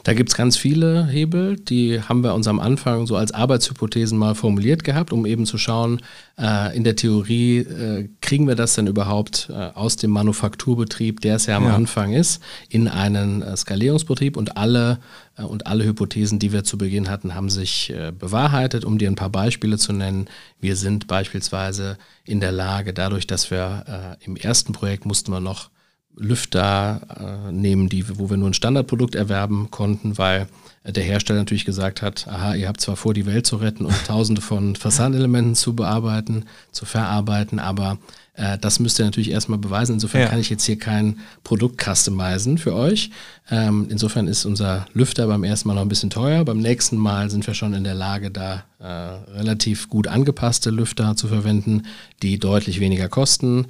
Da 0.04 0.14
gibt 0.14 0.30
es 0.30 0.38
ganz 0.38 0.56
viele 0.56 1.06
Hebel, 1.08 1.58
die 1.58 2.02
haben 2.02 2.24
wir 2.24 2.34
uns 2.34 2.48
am 2.48 2.62
Anfang 2.62 3.08
so 3.08 3.18
als 3.18 3.34
Arbeitshypothesen 3.34 4.18
mal 4.18 4.36
formuliert 4.36 4.86
gehabt, 4.86 5.12
um 5.12 5.26
eben 5.26 5.46
zu 5.46 5.58
schauen, 5.58 6.02
äh, 6.40 6.74
in 6.78 6.86
der 6.86 6.96
Theorie 6.96 7.58
äh, 7.58 8.08
kriegen 8.22 8.48
wir 8.48 8.56
das 8.56 8.76
denn 8.76 8.88
überhaupt 8.88 9.50
äh, 9.50 9.54
aus 9.54 9.98
dem 9.98 10.12
Manufakturbetrieb, 10.12 11.20
der 11.20 11.36
es 11.36 11.48
ja 11.48 11.58
am 11.58 11.66
ja. 11.66 11.76
Anfang 11.76 12.14
ist, 12.14 12.42
in 12.70 12.88
einen 12.88 13.42
äh, 13.42 13.58
Skalierungsbetrieb 13.58 14.38
und 14.38 14.56
alle 14.56 15.00
äh, 15.36 15.42
und 15.42 15.68
alle 15.68 15.84
Hypothesen, 15.84 16.40
die 16.40 16.54
wir 16.54 16.64
zu 16.64 16.78
Beginn 16.78 17.10
hatten, 17.10 17.36
haben 17.36 17.50
sich 17.50 17.90
äh, 17.90 18.14
bewahrheitet. 18.18 18.86
Um 18.86 19.00
dir 19.00 19.10
ein 19.10 19.16
paar 19.16 19.32
Beispiele 19.32 19.78
zu 19.78 19.92
nennen, 19.92 20.30
wir 20.62 20.78
sind 20.78 21.08
beispielsweise 21.08 21.98
in 22.24 22.40
der 22.40 22.54
Lage, 22.54 22.94
dadurch, 22.94 23.28
dass 23.28 23.52
wir 23.52 24.18
im 24.22 24.36
ersten 24.36 24.74
Projekt 24.74 25.06
mussten 25.06 25.32
wir 25.32 25.40
noch 25.40 25.70
Lüfter 26.18 27.48
äh, 27.48 27.52
nehmen, 27.52 27.90
die, 27.90 28.18
wo 28.18 28.30
wir 28.30 28.38
nur 28.38 28.50
ein 28.50 28.54
Standardprodukt 28.54 29.16
erwerben 29.16 29.70
konnten, 29.72 30.18
weil 30.18 30.48
der 30.84 31.04
Hersteller 31.04 31.40
natürlich 31.40 31.66
gesagt 31.66 32.02
hat, 32.02 32.28
aha, 32.28 32.56
ihr 32.56 32.68
habt 32.68 32.82
zwar 32.82 32.96
vor, 32.96 33.14
die 33.14 33.26
Welt 33.26 33.46
zu 33.46 33.58
retten 33.58 33.86
und 33.86 33.96
tausende 34.08 34.42
von 34.42 34.76
Fassadenelementen 34.76 35.56
zu 35.56 35.76
bearbeiten, 35.76 36.46
zu 36.72 36.86
verarbeiten, 36.86 37.60
aber 37.60 37.98
äh, 38.38 38.58
das 38.58 38.80
müsst 38.80 39.00
ihr 39.00 39.06
natürlich 39.06 39.32
erstmal 39.32 39.60
beweisen. 39.60 39.94
Insofern 39.94 40.22
ja. 40.22 40.28
kann 40.28 40.40
ich 40.40 40.50
jetzt 40.50 40.64
hier 40.64 40.80
kein 40.80 41.20
Produkt 41.44 41.84
customizen 41.84 42.58
für 42.58 42.74
euch. 42.74 43.10
Ähm, 43.50 43.88
insofern 43.90 44.28
ist 44.28 44.46
unser 44.46 44.86
Lüfter 44.94 45.28
beim 45.28 45.44
ersten 45.44 45.68
Mal 45.68 45.76
noch 45.76 45.82
ein 45.82 45.90
bisschen 45.90 46.10
teuer. 46.10 46.46
Beim 46.46 46.60
nächsten 46.60 46.98
Mal 46.98 47.30
sind 47.30 47.46
wir 47.46 47.54
schon 47.54 47.74
in 47.74 47.84
der 47.84 47.96
Lage, 47.96 48.32
da 48.32 48.64
äh, 48.80 48.86
relativ 48.86 49.90
gut 49.90 50.08
angepasste 50.08 50.70
Lüfter 50.70 51.16
zu 51.16 51.28
verwenden, 51.28 51.84
die 52.22 52.40
deutlich 52.40 52.80
weniger 52.80 53.10
kosten. 53.10 53.68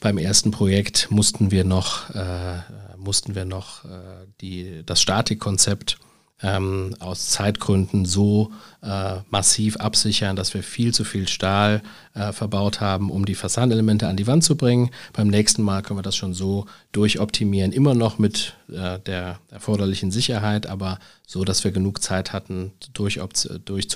Beim 0.00 0.18
ersten 0.18 0.50
Projekt 0.50 1.10
mussten 1.10 1.50
wir 1.50 1.64
noch, 1.64 2.10
äh, 2.14 2.58
mussten 2.96 3.34
wir 3.34 3.44
noch 3.44 3.84
äh, 3.84 4.26
die, 4.40 4.82
das 4.86 5.02
Statikkonzept 5.02 5.98
ähm, 6.40 6.94
aus 7.00 7.30
Zeitgründen 7.30 8.04
so 8.04 8.52
äh, 8.82 9.16
massiv 9.30 9.76
absichern, 9.76 10.36
dass 10.36 10.54
wir 10.54 10.62
viel 10.62 10.94
zu 10.94 11.04
viel 11.04 11.26
Stahl 11.28 11.82
äh, 12.14 12.32
verbaut 12.32 12.80
haben, 12.80 13.10
um 13.10 13.24
die 13.24 13.34
Fassadenelemente 13.34 14.06
an 14.06 14.16
die 14.16 14.26
Wand 14.26 14.44
zu 14.44 14.56
bringen. 14.56 14.90
Beim 15.12 15.28
nächsten 15.28 15.62
Mal 15.62 15.82
können 15.82 15.98
wir 15.98 16.02
das 16.02 16.16
schon 16.16 16.34
so 16.34 16.66
durchoptimieren, 16.92 17.72
immer 17.72 17.94
noch 17.94 18.18
mit 18.18 18.54
äh, 18.68 18.98
der 19.00 19.40
erforderlichen 19.50 20.10
Sicherheit, 20.10 20.66
aber 20.66 20.98
so, 21.26 21.44
dass 21.44 21.64
wir 21.64 21.72
genug 21.72 22.02
Zeit 22.02 22.32
hatten, 22.32 22.72
durch, 22.92 23.20
durch 23.64 23.88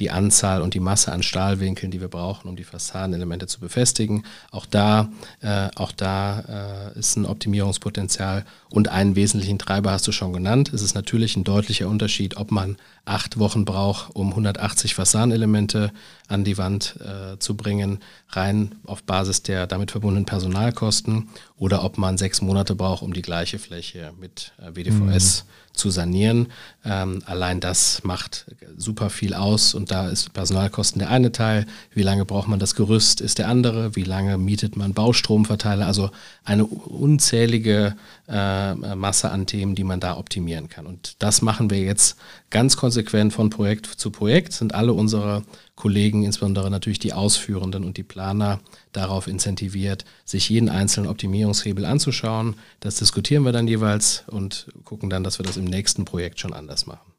die 0.00 0.10
Anzahl 0.10 0.62
und 0.62 0.74
die 0.74 0.80
Masse 0.80 1.12
an 1.12 1.22
Stahlwinkeln, 1.22 1.90
die 1.90 2.00
wir 2.00 2.08
brauchen, 2.08 2.48
um 2.48 2.56
die 2.56 2.64
Fassadenelemente 2.64 3.46
zu 3.46 3.60
befestigen. 3.60 4.24
Auch 4.50 4.64
da, 4.64 5.10
äh, 5.40 5.68
auch 5.76 5.92
da 5.92 6.92
äh, 6.94 6.98
ist 6.98 7.16
ein 7.16 7.26
Optimierungspotenzial 7.26 8.44
und 8.70 8.88
einen 8.88 9.14
wesentlichen 9.14 9.58
Treiber 9.58 9.90
hast 9.90 10.08
du 10.08 10.12
schon 10.12 10.32
genannt. 10.32 10.72
Es 10.72 10.82
ist 10.82 10.94
natürlich 10.94 11.36
ein 11.36 11.44
deutlicher 11.44 11.88
Unterschied, 11.88 12.36
ob 12.36 12.50
man 12.50 12.76
acht 13.04 13.38
Wochen 13.38 13.64
braucht, 13.70 14.14
um 14.14 14.30
180 14.30 14.94
Fassadenelemente 14.94 15.92
an 16.28 16.44
die 16.44 16.58
Wand 16.58 16.96
äh, 17.00 17.38
zu 17.38 17.56
bringen, 17.56 17.98
rein 18.30 18.74
auf 18.84 19.02
Basis 19.02 19.42
der 19.42 19.66
damit 19.66 19.90
verbundenen 19.90 20.26
Personalkosten, 20.26 21.28
oder 21.56 21.84
ob 21.84 21.98
man 21.98 22.18
sechs 22.18 22.40
Monate 22.40 22.74
braucht, 22.74 23.02
um 23.02 23.12
die 23.12 23.22
gleiche 23.22 23.58
Fläche 23.58 24.12
mit 24.18 24.52
äh, 24.58 24.74
WDVS 24.74 25.44
mhm 25.44 25.50
zu 25.72 25.90
sanieren. 25.90 26.48
Ähm, 26.84 27.22
allein 27.26 27.60
das 27.60 28.02
macht 28.04 28.46
super 28.76 29.10
viel 29.10 29.34
aus 29.34 29.74
und 29.74 29.90
da 29.90 30.08
ist 30.08 30.32
Personalkosten 30.32 30.98
der 30.98 31.10
eine 31.10 31.32
Teil. 31.32 31.66
Wie 31.94 32.02
lange 32.02 32.24
braucht 32.24 32.48
man 32.48 32.58
das 32.58 32.74
Gerüst 32.74 33.20
ist 33.20 33.38
der 33.38 33.48
andere. 33.48 33.96
Wie 33.96 34.02
lange 34.02 34.36
mietet 34.38 34.76
man 34.76 34.94
Baustromverteiler? 34.94 35.86
Also 35.86 36.10
eine 36.44 36.64
unzählige 36.64 37.96
äh, 38.30 38.74
Masse 38.94 39.30
an 39.30 39.46
Themen, 39.46 39.74
die 39.74 39.84
man 39.84 40.00
da 40.00 40.16
optimieren 40.16 40.68
kann. 40.68 40.86
Und 40.86 41.16
das 41.18 41.42
machen 41.42 41.68
wir 41.70 41.80
jetzt 41.80 42.16
ganz 42.50 42.76
konsequent 42.76 43.32
von 43.32 43.50
Projekt 43.50 43.86
zu 43.86 44.10
Projekt. 44.10 44.52
Sind 44.52 44.74
alle 44.74 44.92
unsere 44.92 45.42
Kollegen, 45.74 46.22
insbesondere 46.22 46.70
natürlich 46.70 46.98
die 47.00 47.12
Ausführenden 47.12 47.84
und 47.84 47.96
die 47.96 48.02
Planer, 48.02 48.60
darauf 48.92 49.26
incentiviert, 49.26 50.04
sich 50.24 50.48
jeden 50.48 50.68
einzelnen 50.68 51.08
Optimierungshebel 51.08 51.84
anzuschauen. 51.84 52.54
Das 52.80 52.96
diskutieren 52.96 53.44
wir 53.44 53.52
dann 53.52 53.68
jeweils 53.68 54.24
und 54.28 54.68
gucken 54.84 55.10
dann, 55.10 55.24
dass 55.24 55.38
wir 55.38 55.46
das 55.46 55.56
im 55.56 55.64
nächsten 55.64 56.04
Projekt 56.04 56.40
schon 56.40 56.52
anders 56.52 56.86
machen. 56.86 57.10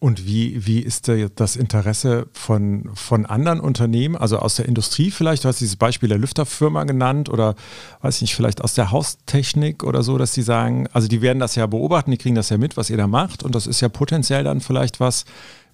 Und 0.00 0.26
wie, 0.26 0.64
wie 0.64 0.78
ist 0.78 1.10
das 1.34 1.56
Interesse 1.56 2.28
von, 2.32 2.88
von 2.94 3.26
anderen 3.26 3.58
Unternehmen, 3.58 4.14
also 4.14 4.38
aus 4.38 4.54
der 4.54 4.66
Industrie 4.66 5.10
vielleicht? 5.10 5.42
Du 5.42 5.48
hast 5.48 5.60
dieses 5.60 5.74
Beispiel 5.74 6.08
der 6.08 6.18
Lüfterfirma 6.18 6.84
genannt 6.84 7.28
oder 7.28 7.56
weiß 8.02 8.16
ich 8.16 8.22
nicht, 8.22 8.36
vielleicht 8.36 8.62
aus 8.62 8.74
der 8.74 8.92
Haustechnik 8.92 9.82
oder 9.82 10.04
so, 10.04 10.16
dass 10.16 10.30
die 10.30 10.42
sagen, 10.42 10.86
also 10.92 11.08
die 11.08 11.20
werden 11.20 11.40
das 11.40 11.56
ja 11.56 11.66
beobachten, 11.66 12.12
die 12.12 12.16
kriegen 12.16 12.36
das 12.36 12.48
ja 12.48 12.58
mit, 12.58 12.76
was 12.76 12.90
ihr 12.90 12.96
da 12.96 13.08
macht 13.08 13.42
und 13.42 13.56
das 13.56 13.66
ist 13.66 13.80
ja 13.80 13.88
potenziell 13.88 14.44
dann 14.44 14.60
vielleicht 14.60 15.00
was, 15.00 15.24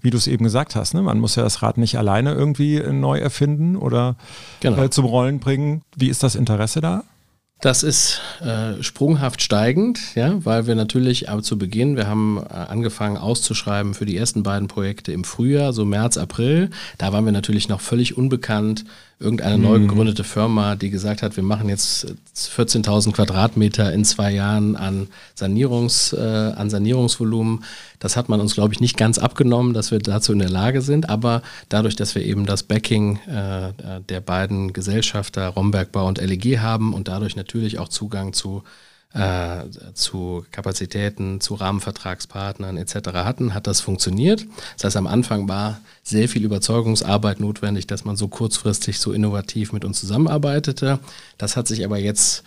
wie 0.01 0.09
du 0.09 0.17
es 0.17 0.27
eben 0.27 0.45
gesagt 0.45 0.75
hast, 0.75 0.95
ne? 0.95 1.03
man 1.03 1.21
muss 1.21 1.37
ja 1.37 1.43
das 1.43 1.61
Rad 1.61 1.77
nicht 1.77 1.99
alleine 1.99 2.33
irgendwie 2.33 2.81
neu 2.81 3.19
erfinden 3.19 3.77
oder 3.77 4.17
genau. 4.61 4.83
äh, 4.83 4.89
zum 4.89 5.05
Rollen 5.05 5.39
bringen. 5.39 5.83
Wie 5.97 6.09
ist 6.09 6.23
das 6.23 6.35
Interesse 6.35 6.81
da? 6.81 7.05
Das 7.65 7.83
ist 7.83 8.21
äh, 8.43 8.83
sprunghaft 8.83 9.41
steigend, 9.41 10.15
ja, 10.17 10.45
weil 10.45 10.67
wir 10.67 10.75
natürlich 10.75 11.31
aber 11.31 11.43
zu 11.43 11.57
Beginn, 11.57 11.97
wir 11.97 12.07
haben 12.07 12.37
äh, 12.37 12.53
angefangen 12.53 13.17
auszuschreiben 13.17 13.95
für 13.95 14.05
die 14.05 14.19
ersten 14.19 14.43
beiden 14.43 14.69
Projekte 14.69 15.13
im 15.13 15.25
Frühjahr, 15.25 15.73
so 15.73 15.87
März, 15.87 16.19
April. 16.19 16.69
Da 16.99 17.15
waren 17.15 17.25
wir 17.25 17.33
natürlich 17.33 17.71
noch 17.71 17.81
völlig 17.81 18.19
unbekannt 18.19 18.85
irgendeine 19.21 19.59
neu 19.59 19.79
mhm. 19.79 19.89
gegründete 19.89 20.25
Firma, 20.25 20.77
die 20.77 20.91
gesagt 20.91 21.23
hat, 21.23 21.37
wir 21.37 21.43
machen 21.43 21.69
jetzt 21.69 22.15
14.000 22.37 23.13
Quadratmeter 23.13 23.93
in 23.93 24.05
zwei 24.05 24.33
Jahren 24.33 24.77
an, 24.77 25.09
Sanierungs, 25.35 26.13
äh, 26.13 26.19
an 26.19 26.69
Sanierungsvolumen. 26.69 27.65
Das 28.01 28.17
hat 28.17 28.29
man 28.29 28.41
uns, 28.41 28.55
glaube 28.55 28.75
ich, 28.75 28.81
nicht 28.81 28.97
ganz 28.97 29.19
abgenommen, 29.19 29.73
dass 29.73 29.91
wir 29.91 29.99
dazu 29.99 30.33
in 30.33 30.41
der 30.41 30.51
Lage 30.51 30.83
sind. 30.83 31.09
Aber 31.09 31.43
dadurch, 31.69 31.97
dass 31.97 32.15
wir 32.15 32.25
eben 32.25 32.45
das 32.45 32.65
Backing 32.65 33.19
äh, 33.27 34.01
der 34.09 34.21
beiden 34.21 34.73
Gesellschafter 34.73 35.49
Rombergbau 35.49 36.07
und 36.07 36.19
LEG 36.19 36.59
haben 36.59 36.93
und 36.93 37.09
dadurch 37.09 37.37
natürlich 37.37 37.54
auch 37.79 37.89
Zugang 37.89 38.33
zu 38.33 38.63
äh, 39.15 39.65
zu 39.95 40.45
Kapazitäten, 40.51 41.41
zu 41.41 41.55
Rahmenvertragspartnern 41.55 42.77
etc. 42.77 43.11
hatten, 43.15 43.55
hat 43.55 43.69
das 43.69 43.81
funktioniert. 43.81 44.45
Das 44.75 44.85
heißt, 44.85 44.97
am 44.97 45.07
Anfang 45.07 45.49
war 45.49 45.81
sehr 46.03 46.29
viel 46.29 46.45
Überzeugungsarbeit 46.45 47.39
notwendig, 47.39 47.87
dass 47.87 48.05
man 48.05 48.17
so 48.17 48.27
kurzfristig 48.27 48.99
so 48.99 49.13
innovativ 49.13 49.73
mit 49.73 49.85
uns 49.85 50.01
zusammenarbeitete. 50.01 50.99
Das 51.39 51.57
hat 51.57 51.69
sich 51.69 51.85
aber 51.85 51.99
jetzt 51.99 52.43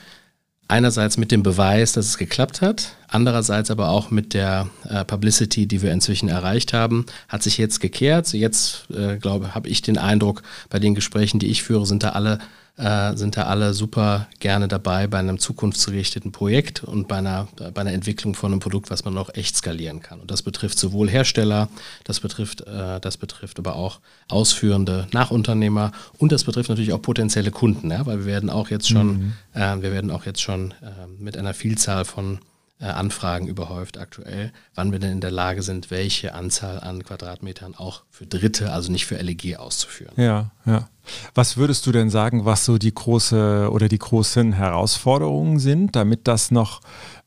einerseits 0.68 1.16
mit 1.16 1.32
dem 1.32 1.44
Beweis, 1.44 1.94
dass 1.94 2.06
es 2.06 2.18
geklappt 2.18 2.62
hat, 2.62 2.96
andererseits 3.08 3.72
aber 3.72 3.90
auch 3.90 4.12
mit 4.12 4.34
der 4.34 4.70
äh, 4.84 5.06
Publicity, 5.06 5.66
die 5.66 5.82
wir 5.82 5.94
inzwischen 5.94 6.28
erreicht 6.28 6.74
haben, 6.74 7.06
hat 7.30 7.44
sich 7.44 7.58
jetzt 7.58 7.80
gekehrt. 7.80 8.34
Jetzt, 8.34 8.88
äh, 8.92 9.18
glaube 9.18 9.56
habe 9.56 9.70
ich 9.70 9.82
den 9.82 9.98
Eindruck, 9.98 10.44
bei 10.70 10.80
den 10.80 10.96
Gesprächen, 10.96 11.40
die 11.40 11.48
ich 11.48 11.64
führe, 11.64 11.86
sind 11.86 12.04
da 12.04 12.10
alle 12.10 12.40
äh, 12.78 13.16
sind 13.16 13.38
da 13.38 13.44
alle 13.44 13.74
super 13.74 14.28
gerne 14.40 14.68
dabei 14.68 15.08
bei 15.08 15.18
einem 15.18 15.40
zukunftsgerichteten 15.40 16.32
Projekt 16.32 16.84
und 16.84 17.08
bei 17.08 17.18
einer, 17.18 17.48
bei 17.74 17.82
einer 17.82 17.94
Entwicklung 17.94 18.36
von 18.36 18.52
einem 18.52 18.60
Produkt, 18.60 18.90
was 18.92 19.04
man 19.04 19.18
auch 19.18 19.34
echt 19.34 19.56
skalieren 19.58 20.02
kann. 20.02 20.20
Und 20.20 20.32
das 20.32 20.44
betrifft 20.44 20.78
sowohl 20.78 21.10
Hersteller, 21.10 21.70
das 22.04 22.20
betrifft, 22.20 22.62
äh, 22.62 23.00
das 23.00 23.18
betrifft 23.18 23.60
aber 23.60 23.76
auch 23.76 24.00
ausführende 24.28 25.08
Nachunternehmer 25.12 25.92
und 26.18 26.32
das 26.32 26.44
betrifft 26.44 26.70
natürlich 26.70 26.94
auch 26.94 27.02
potenzielle 27.02 27.52
Kunden, 27.52 27.90
ja, 27.90 28.06
weil 28.06 28.20
wir 28.20 28.26
werden 28.26 28.50
auch 28.50 28.70
jetzt 28.70 28.88
schon, 28.88 29.08
mhm. 29.08 29.34
äh, 29.54 29.82
wir 29.82 29.92
werden 29.92 30.12
auch 30.12 30.26
jetzt 30.26 30.42
schon 30.42 30.72
äh, 30.82 31.08
mit 31.18 31.36
einer 31.36 31.54
Vielzahl 31.54 32.06
von 32.06 32.40
Anfragen 32.86 33.48
überhäuft 33.48 33.98
aktuell, 33.98 34.52
wann 34.76 34.92
wir 34.92 35.00
denn 35.00 35.14
in 35.14 35.22
der 35.22 35.32
Lage 35.32 35.64
sind, 35.64 35.90
welche 35.90 36.36
Anzahl 36.36 36.80
an 36.80 37.04
Quadratmetern 37.04 37.74
auch 37.76 38.04
für 38.12 38.28
Dritte, 38.28 38.72
also 38.72 38.92
nicht 38.92 39.08
für 39.08 39.16
LEG 39.16 39.58
auszuführen. 39.58 40.14
Ja, 40.16 40.52
ja. 40.66 40.88
Was 41.34 41.58
würdest 41.58 41.88
du 41.88 41.92
denn 41.92 42.12
sagen, 42.12 42.46
was 42.46 42.66
so 42.66 42.78
die 42.78 42.94
große 42.94 43.70
oder 43.72 43.88
die 43.88 43.98
großen 43.98 44.54
Herausforderungen 44.54 45.58
sind, 45.58 45.96
damit 45.96 46.28
das 46.28 46.52
noch, 46.52 46.82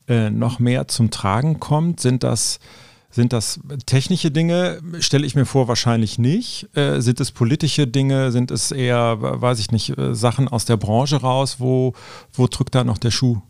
äh, 0.07 0.29
noch 0.29 0.59
mehr 0.59 0.87
zum 0.87 1.11
Tragen 1.11 1.59
kommt? 1.59 1.99
Sind 1.99 2.23
das 2.23 2.59
sind 3.13 3.33
das 3.33 3.59
technische 3.85 4.31
Dinge? 4.31 4.81
Stelle 4.99 5.25
ich 5.25 5.35
mir 5.35 5.45
vor, 5.45 5.67
wahrscheinlich 5.67 6.17
nicht. 6.17 6.69
Äh, 6.77 7.01
sind 7.01 7.19
es 7.19 7.31
politische 7.31 7.85
Dinge? 7.85 8.31
Sind 8.31 8.51
es 8.51 8.71
eher, 8.71 9.17
weiß 9.19 9.59
ich 9.59 9.71
nicht, 9.71 9.97
äh, 9.97 10.15
Sachen 10.15 10.47
aus 10.47 10.63
der 10.63 10.77
Branche 10.77 11.17
raus? 11.17 11.57
Wo, 11.59 11.93
wo 12.31 12.47
drückt 12.47 12.73
da 12.73 12.85
noch 12.85 12.97
der 12.97 13.11
Schuh? 13.11 13.41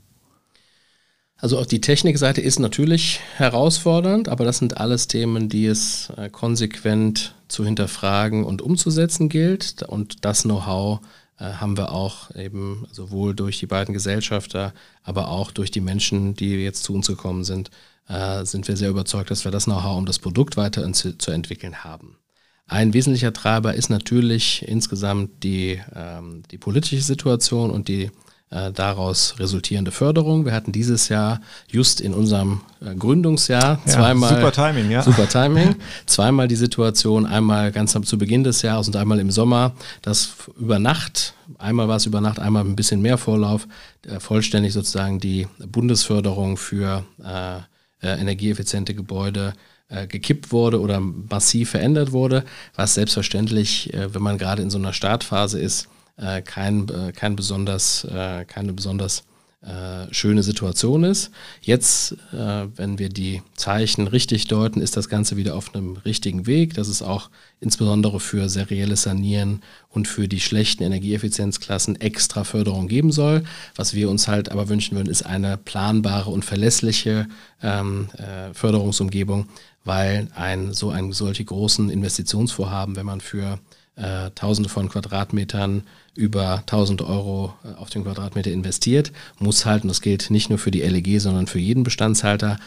Also 1.42 1.58
auch 1.58 1.66
die 1.66 1.82
Technikseite 1.82 2.40
ist 2.40 2.60
natürlich 2.60 3.20
herausfordernd, 3.36 4.30
aber 4.30 4.46
das 4.46 4.60
sind 4.60 4.78
alles 4.78 5.08
Themen, 5.08 5.50
die 5.50 5.66
es 5.66 6.12
äh, 6.16 6.30
konsequent 6.30 7.34
zu 7.48 7.66
hinterfragen 7.66 8.44
und 8.46 8.62
umzusetzen 8.62 9.28
gilt. 9.28 9.82
Und 9.82 10.24
das 10.24 10.44
Know-how 10.44 11.00
äh, 11.40 11.46
haben 11.54 11.78
wir 11.78 11.94
auch 11.94 12.34
eben 12.36 12.86
sowohl 12.92 13.34
durch 13.34 13.58
die 13.58 13.66
beiden 13.66 13.92
Gesellschafter, 13.92 14.72
aber 15.02 15.30
auch 15.30 15.50
durch 15.50 15.72
die 15.72 15.82
Menschen, 15.82 16.36
die 16.36 16.58
jetzt 16.58 16.84
zu 16.84 16.94
uns 16.94 17.08
gekommen 17.08 17.44
sind, 17.44 17.72
äh, 18.08 18.46
sind 18.46 18.68
wir 18.68 18.78
sehr 18.78 18.92
überzeugt, 18.92 19.32
dass 19.32 19.44
wir 19.44 19.52
das 19.52 19.66
Know-how, 19.66 19.98
um 19.98 20.06
das 20.06 20.20
Produkt 20.20 20.58
weiter 20.58 20.88
zu 20.94 21.32
entwickeln 21.32 21.84
haben. 21.84 22.18
Ein 22.68 22.94
wesentlicher 22.94 23.34
Treiber 23.34 23.74
ist 23.74 23.90
natürlich 23.90 24.64
insgesamt 24.68 25.44
die, 25.44 25.82
ähm, 25.96 26.44
die 26.52 26.60
politische 26.60 27.02
Situation 27.02 27.72
und 27.72 27.88
die 27.88 28.12
äh, 28.52 28.70
daraus 28.74 29.36
resultierende 29.40 29.92
Förderung. 29.92 30.44
Wir 30.44 30.52
hatten 30.52 30.74
dieses 30.74 31.08
Jahr 31.08 31.40
just 31.70 32.02
in 32.02 32.14
unserem 32.14 32.60
äh, 32.82 32.94
Gründungsjahr 32.96 33.80
ja, 33.86 33.86
zweimal 33.86 34.36
super 34.36 34.52
Timing, 34.52 34.92
ja. 34.92 35.02
Super 35.02 35.30
Timing, 35.30 35.76
zweimal 36.06 36.50
die 36.50 36.58
Situation, 36.58 37.26
einmal 37.26 37.72
ganz 37.72 37.94
zu 37.94 38.18
Beginn 38.18 38.44
des 38.44 38.62
Jahres 38.62 38.88
und 38.88 38.98
einmal 38.98 39.22
im 39.22 39.32
Sommer, 39.32 39.72
dass 40.02 40.34
über 40.60 40.80
Nacht, 40.80 41.34
einmal 41.60 41.88
war 41.88 41.96
es 41.96 42.06
über 42.06 42.20
Nacht, 42.20 42.40
einmal 42.40 42.66
ein 42.66 42.76
bisschen 42.76 43.02
mehr 43.02 43.18
Vorlauf, 43.18 43.70
äh, 44.06 44.20
vollständig 44.20 44.74
sozusagen 44.74 45.22
die 45.22 45.48
Bundesförderung 45.66 46.58
für 46.58 47.06
äh, 47.24 47.56
äh 48.06 48.20
energieeffiziente 48.20 48.94
Gebäude 48.94 49.54
gekippt 50.08 50.54
wurde 50.54 50.80
oder 50.80 51.02
massiv 51.02 51.72
verändert 51.72 52.14
wurde, 52.14 52.46
was 52.78 52.94
selbstverständlich, 52.94 53.92
wenn 53.94 54.22
man 54.22 54.38
gerade 54.38 54.62
in 54.62 54.70
so 54.70 54.78
einer 54.78 54.94
Startphase 54.94 55.60
ist, 55.60 55.90
äh, 56.22 56.42
kein, 56.42 56.88
äh, 56.90 57.12
kein 57.12 57.36
besonders, 57.36 58.06
äh, 58.06 58.46
keine 58.46 58.74
besonders 58.74 59.24
äh, 59.64 60.12
schöne 60.12 60.42
Situation 60.42 61.04
ist. 61.04 61.30
Jetzt, 61.62 62.14
äh, 62.34 62.66
wenn 62.76 62.98
wir 62.98 63.10
die 63.10 63.44
Zeichen 63.56 64.08
richtig 64.08 64.48
deuten, 64.48 64.82
ist 64.82 64.98
das 64.98 65.08
Ganze 65.08 65.38
wieder 65.38 65.56
auf 65.56 65.76
einem 65.76 65.98
richtigen 65.98 66.48
Weg, 66.48 66.74
dass 66.74 66.88
es 66.88 67.04
auch 67.04 67.30
insbesondere 67.60 68.20
für 68.20 68.50
serielles 68.50 69.04
Sanieren 69.04 69.62
und 69.90 70.08
für 70.08 70.28
die 70.28 70.40
schlechten 70.40 70.82
Energieeffizienzklassen 70.82 72.02
extra 72.02 72.44
Förderung 72.44 72.88
geben 72.88 73.12
soll. 73.12 73.44
Was 73.76 73.94
wir 73.94 74.10
uns 74.10 74.28
halt 74.28 74.50
aber 74.50 74.68
wünschen 74.68 74.98
würden, 74.98 75.10
ist 75.12 75.28
eine 75.28 75.58
planbare 75.58 76.32
und 76.32 76.44
verlässliche 76.44 77.28
ähm, 77.62 78.08
äh, 78.18 78.52
Förderungsumgebung, 78.56 79.48
weil 79.84 80.28
ein 80.34 80.74
so 80.74 80.90
ein 80.90 81.12
solche 81.12 81.46
großen 81.46 81.92
Investitionsvorhaben, 81.92 82.96
wenn 82.96 83.06
man 83.06 83.22
für 83.22 83.60
äh, 83.96 84.32
Tausende 84.32 84.70
von 84.70 84.90
Quadratmetern 84.90 85.84
über 86.16 86.58
1000 86.60 87.02
Euro 87.02 87.54
äh, 87.64 87.78
auf 87.80 87.90
den 87.90 88.04
Quadratmeter 88.04 88.52
investiert, 88.52 89.12
muss 89.40 89.66
halt, 89.66 89.84
und 89.84 89.90
das 89.90 90.02
gilt 90.02 90.30
nicht 90.30 90.50
nur 90.50 90.60
für 90.60 90.72
die 90.72 90.82
LEG, 90.82 91.20
sondern 91.20 91.48
für 91.48 91.60
jeden 91.60 91.84
Bestandshalter, 91.84 92.58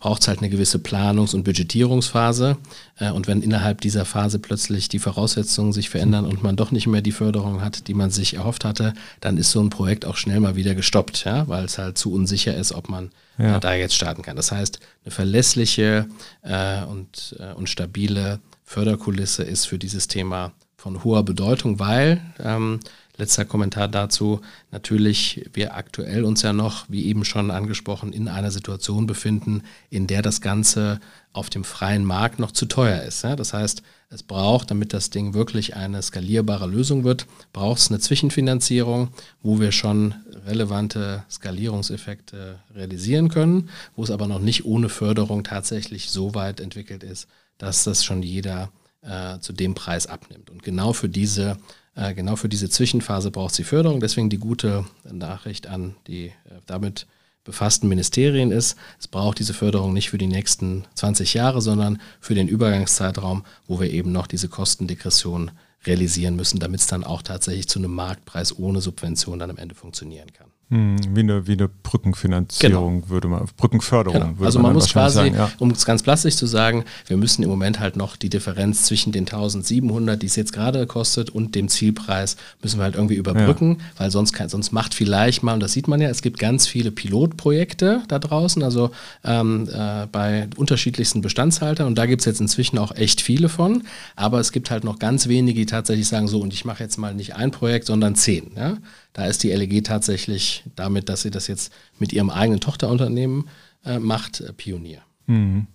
braucht 0.00 0.22
es 0.22 0.28
halt 0.28 0.38
eine 0.38 0.48
gewisse 0.48 0.78
Planungs- 0.78 1.34
und 1.34 1.44
Budgetierungsphase. 1.44 2.56
Äh, 2.98 3.10
und 3.10 3.28
wenn 3.28 3.42
innerhalb 3.42 3.82
dieser 3.82 4.04
Phase 4.04 4.38
plötzlich 4.38 4.88
die 4.88 4.98
Voraussetzungen 4.98 5.72
sich 5.72 5.90
verändern 5.90 6.24
und 6.24 6.42
man 6.42 6.56
doch 6.56 6.72
nicht 6.72 6.86
mehr 6.86 7.02
die 7.02 7.12
Förderung 7.12 7.60
hat, 7.60 7.86
die 7.86 7.94
man 7.94 8.10
sich 8.10 8.34
erhofft 8.34 8.64
hatte, 8.64 8.94
dann 9.20 9.36
ist 9.36 9.50
so 9.50 9.60
ein 9.60 9.70
Projekt 9.70 10.06
auch 10.06 10.16
schnell 10.16 10.40
mal 10.40 10.56
wieder 10.56 10.74
gestoppt, 10.74 11.24
ja, 11.24 11.46
weil 11.46 11.66
es 11.66 11.78
halt 11.78 11.98
zu 11.98 12.12
unsicher 12.12 12.56
ist, 12.56 12.72
ob 12.72 12.88
man 12.88 13.10
ja. 13.38 13.60
da 13.60 13.74
jetzt 13.74 13.94
starten 13.94 14.22
kann. 14.22 14.36
Das 14.36 14.50
heißt, 14.50 14.80
eine 15.04 15.12
verlässliche 15.12 16.08
äh, 16.42 16.82
und, 16.84 17.36
äh, 17.38 17.52
und 17.52 17.68
stabile 17.68 18.40
Förderkulisse 18.64 19.42
ist 19.42 19.66
für 19.66 19.78
dieses 19.78 20.08
Thema 20.08 20.52
von 20.80 21.04
hoher 21.04 21.24
Bedeutung, 21.24 21.78
weil 21.78 22.22
ähm, 22.42 22.80
letzter 23.18 23.44
Kommentar 23.44 23.86
dazu. 23.86 24.40
Natürlich, 24.70 25.48
wir 25.52 25.76
aktuell 25.76 26.24
uns 26.24 26.40
ja 26.40 26.54
noch, 26.54 26.86
wie 26.88 27.04
eben 27.04 27.26
schon 27.26 27.50
angesprochen, 27.50 28.14
in 28.14 28.28
einer 28.28 28.50
Situation 28.50 29.06
befinden, 29.06 29.62
in 29.90 30.06
der 30.06 30.22
das 30.22 30.40
Ganze 30.40 30.98
auf 31.34 31.50
dem 31.50 31.64
freien 31.64 32.04
Markt 32.04 32.38
noch 32.38 32.50
zu 32.50 32.64
teuer 32.64 33.02
ist. 33.02 33.22
Ja? 33.22 33.36
Das 33.36 33.52
heißt, 33.52 33.82
es 34.08 34.22
braucht, 34.22 34.70
damit 34.70 34.94
das 34.94 35.10
Ding 35.10 35.34
wirklich 35.34 35.76
eine 35.76 36.00
skalierbare 36.00 36.66
Lösung 36.66 37.04
wird, 37.04 37.26
braucht 37.52 37.80
es 37.80 37.90
eine 37.90 38.00
Zwischenfinanzierung, 38.00 39.08
wo 39.42 39.60
wir 39.60 39.72
schon 39.72 40.14
relevante 40.46 41.24
Skalierungseffekte 41.30 42.58
realisieren 42.74 43.28
können, 43.28 43.68
wo 43.96 44.02
es 44.02 44.10
aber 44.10 44.26
noch 44.26 44.40
nicht 44.40 44.64
ohne 44.64 44.88
Förderung 44.88 45.44
tatsächlich 45.44 46.10
so 46.10 46.34
weit 46.34 46.58
entwickelt 46.58 47.04
ist, 47.04 47.28
dass 47.58 47.84
das 47.84 48.02
schon 48.02 48.22
jeder 48.22 48.70
äh, 49.02 49.38
zu 49.40 49.52
dem 49.52 49.74
Preis 49.74 50.06
abnimmt. 50.06 50.50
Und 50.50 50.62
genau 50.62 50.92
für 50.92 51.08
diese 51.08 51.58
äh, 51.94 52.14
genau 52.14 52.36
für 52.36 52.48
diese 52.48 52.70
Zwischenphase 52.70 53.30
braucht 53.30 53.54
sie 53.54 53.64
Förderung. 53.64 54.00
Deswegen 54.00 54.30
die 54.30 54.38
gute 54.38 54.84
Nachricht 55.10 55.66
an 55.66 55.96
die 56.06 56.26
äh, 56.26 56.32
damit 56.66 57.06
befassten 57.44 57.88
Ministerien 57.88 58.52
ist, 58.52 58.76
es 58.98 59.08
braucht 59.08 59.38
diese 59.38 59.54
Förderung 59.54 59.94
nicht 59.94 60.10
für 60.10 60.18
die 60.18 60.26
nächsten 60.26 60.84
20 60.94 61.34
Jahre, 61.34 61.62
sondern 61.62 62.00
für 62.20 62.34
den 62.34 62.48
Übergangszeitraum, 62.48 63.44
wo 63.66 63.80
wir 63.80 63.90
eben 63.90 64.12
noch 64.12 64.26
diese 64.26 64.48
Kostendegression 64.48 65.50
realisieren 65.86 66.36
müssen, 66.36 66.60
damit 66.60 66.80
es 66.80 66.86
dann 66.86 67.02
auch 67.02 67.22
tatsächlich 67.22 67.66
zu 67.68 67.78
einem 67.78 67.94
Marktpreis 67.94 68.58
ohne 68.58 68.80
Subvention 68.80 69.38
dann 69.38 69.50
am 69.50 69.56
Ende 69.56 69.74
funktionieren 69.74 70.32
kann. 70.32 70.50
Hm, 70.70 70.96
wie 71.16 71.20
eine, 71.20 71.48
wie 71.48 71.54
eine 71.54 71.68
Brückenfinanzierung 71.68 73.00
genau. 73.00 73.10
würde 73.10 73.26
man, 73.26 73.44
Brückenförderung. 73.56 74.20
Genau. 74.20 74.38
Würde 74.38 74.46
also 74.46 74.60
man, 74.60 74.68
man 74.68 74.74
muss 74.74 74.88
quasi, 74.88 75.16
sagen, 75.16 75.34
ja. 75.34 75.50
um 75.58 75.72
es 75.72 75.84
ganz 75.84 76.04
plastisch 76.04 76.36
zu 76.36 76.46
sagen, 76.46 76.84
wir 77.08 77.16
müssen 77.16 77.42
im 77.42 77.50
Moment 77.50 77.80
halt 77.80 77.96
noch 77.96 78.16
die 78.16 78.28
Differenz 78.28 78.84
zwischen 78.84 79.10
den 79.10 79.24
1700, 79.24 80.22
die 80.22 80.26
es 80.26 80.36
jetzt 80.36 80.52
gerade 80.52 80.86
kostet, 80.86 81.30
und 81.30 81.56
dem 81.56 81.66
Zielpreis 81.66 82.36
müssen 82.62 82.78
wir 82.78 82.84
halt 82.84 82.94
irgendwie 82.94 83.16
überbrücken, 83.16 83.78
ja. 83.80 83.84
weil 83.96 84.10
sonst, 84.12 84.32
kann, 84.32 84.48
sonst 84.48 84.70
macht 84.70 84.94
vielleicht 84.94 85.42
mal, 85.42 85.54
und 85.54 85.60
das 85.60 85.72
sieht 85.72 85.88
man 85.88 86.00
ja, 86.00 86.08
es 86.08 86.22
gibt 86.22 86.38
ganz 86.38 86.68
viele 86.68 86.92
Pilotprojekte 86.92 88.02
da 88.06 88.20
draußen, 88.20 88.62
also 88.62 88.92
ähm, 89.24 89.68
äh, 89.72 90.06
bei 90.06 90.46
unterschiedlichsten 90.54 91.20
Bestandshaltern 91.20 91.88
und 91.88 91.98
da 91.98 92.06
gibt 92.06 92.22
es 92.22 92.26
jetzt 92.26 92.40
inzwischen 92.40 92.78
auch 92.78 92.94
echt 92.94 93.20
viele 93.20 93.48
von, 93.48 93.82
aber 94.14 94.38
es 94.38 94.52
gibt 94.52 94.70
halt 94.70 94.84
noch 94.84 95.00
ganz 95.00 95.26
wenige, 95.26 95.58
die 95.58 95.66
tatsächlich 95.66 96.06
sagen, 96.06 96.28
so 96.28 96.40
und 96.40 96.52
ich 96.52 96.64
mache 96.64 96.84
jetzt 96.84 96.96
mal 96.96 97.12
nicht 97.12 97.34
ein 97.34 97.50
Projekt, 97.50 97.86
sondern 97.86 98.14
zehn. 98.14 98.52
Ja? 98.56 98.76
Da 99.12 99.26
ist 99.26 99.42
die 99.42 99.52
LEG 99.52 99.84
tatsächlich 99.84 100.64
damit, 100.76 101.08
dass 101.08 101.22
sie 101.22 101.30
das 101.30 101.46
jetzt 101.46 101.72
mit 101.98 102.12
ihrem 102.12 102.30
eigenen 102.30 102.60
Tochterunternehmen 102.60 103.48
äh, 103.84 103.98
macht, 103.98 104.40
äh, 104.40 104.52
Pionier. 104.52 105.02
Mhm. 105.26 105.66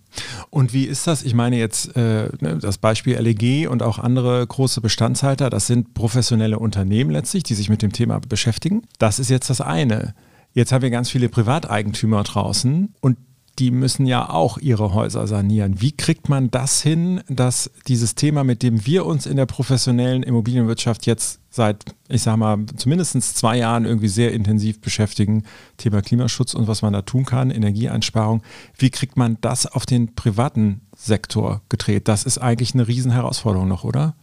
Und 0.50 0.72
wie 0.72 0.84
ist 0.84 1.06
das? 1.06 1.22
Ich 1.22 1.34
meine 1.34 1.58
jetzt 1.58 1.96
äh, 1.96 2.30
ne, 2.40 2.58
das 2.60 2.78
Beispiel 2.78 3.16
LEG 3.16 3.68
und 3.68 3.82
auch 3.82 3.98
andere 3.98 4.46
große 4.46 4.80
Bestandshalter, 4.80 5.50
das 5.50 5.66
sind 5.66 5.94
professionelle 5.94 6.58
Unternehmen 6.58 7.10
letztlich, 7.10 7.42
die 7.42 7.54
sich 7.54 7.68
mit 7.68 7.82
dem 7.82 7.92
Thema 7.92 8.20
beschäftigen. 8.20 8.82
Das 8.98 9.18
ist 9.18 9.30
jetzt 9.30 9.50
das 9.50 9.60
eine. 9.60 10.14
Jetzt 10.52 10.72
haben 10.72 10.82
wir 10.82 10.90
ganz 10.90 11.10
viele 11.10 11.28
Privateigentümer 11.28 12.22
draußen 12.22 12.94
und 13.00 13.18
die 13.58 13.70
müssen 13.70 14.06
ja 14.06 14.28
auch 14.28 14.58
ihre 14.58 14.92
Häuser 14.92 15.26
sanieren. 15.26 15.80
Wie 15.80 15.92
kriegt 15.92 16.28
man 16.28 16.50
das 16.50 16.82
hin, 16.82 17.22
dass 17.28 17.70
dieses 17.86 18.14
Thema, 18.14 18.44
mit 18.44 18.62
dem 18.62 18.84
wir 18.84 19.06
uns 19.06 19.26
in 19.26 19.36
der 19.36 19.46
professionellen 19.46 20.22
Immobilienwirtschaft 20.22 21.06
jetzt 21.06 21.40
seit, 21.48 21.84
ich 22.08 22.22
sag 22.22 22.36
mal, 22.36 22.58
zumindest 22.76 23.20
zwei 23.36 23.56
Jahren 23.56 23.86
irgendwie 23.86 24.08
sehr 24.08 24.32
intensiv 24.32 24.80
beschäftigen, 24.80 25.44
Thema 25.78 26.02
Klimaschutz 26.02 26.52
und 26.54 26.68
was 26.68 26.82
man 26.82 26.92
da 26.92 27.02
tun 27.02 27.24
kann, 27.24 27.50
Energieeinsparung, 27.50 28.42
wie 28.76 28.90
kriegt 28.90 29.16
man 29.16 29.38
das 29.40 29.66
auf 29.66 29.86
den 29.86 30.14
privaten 30.14 30.82
Sektor 30.94 31.62
gedreht? 31.70 32.08
Das 32.08 32.24
ist 32.24 32.38
eigentlich 32.38 32.74
eine 32.74 32.86
Riesenherausforderung 32.86 33.68
noch, 33.68 33.84
oder? 33.84 34.14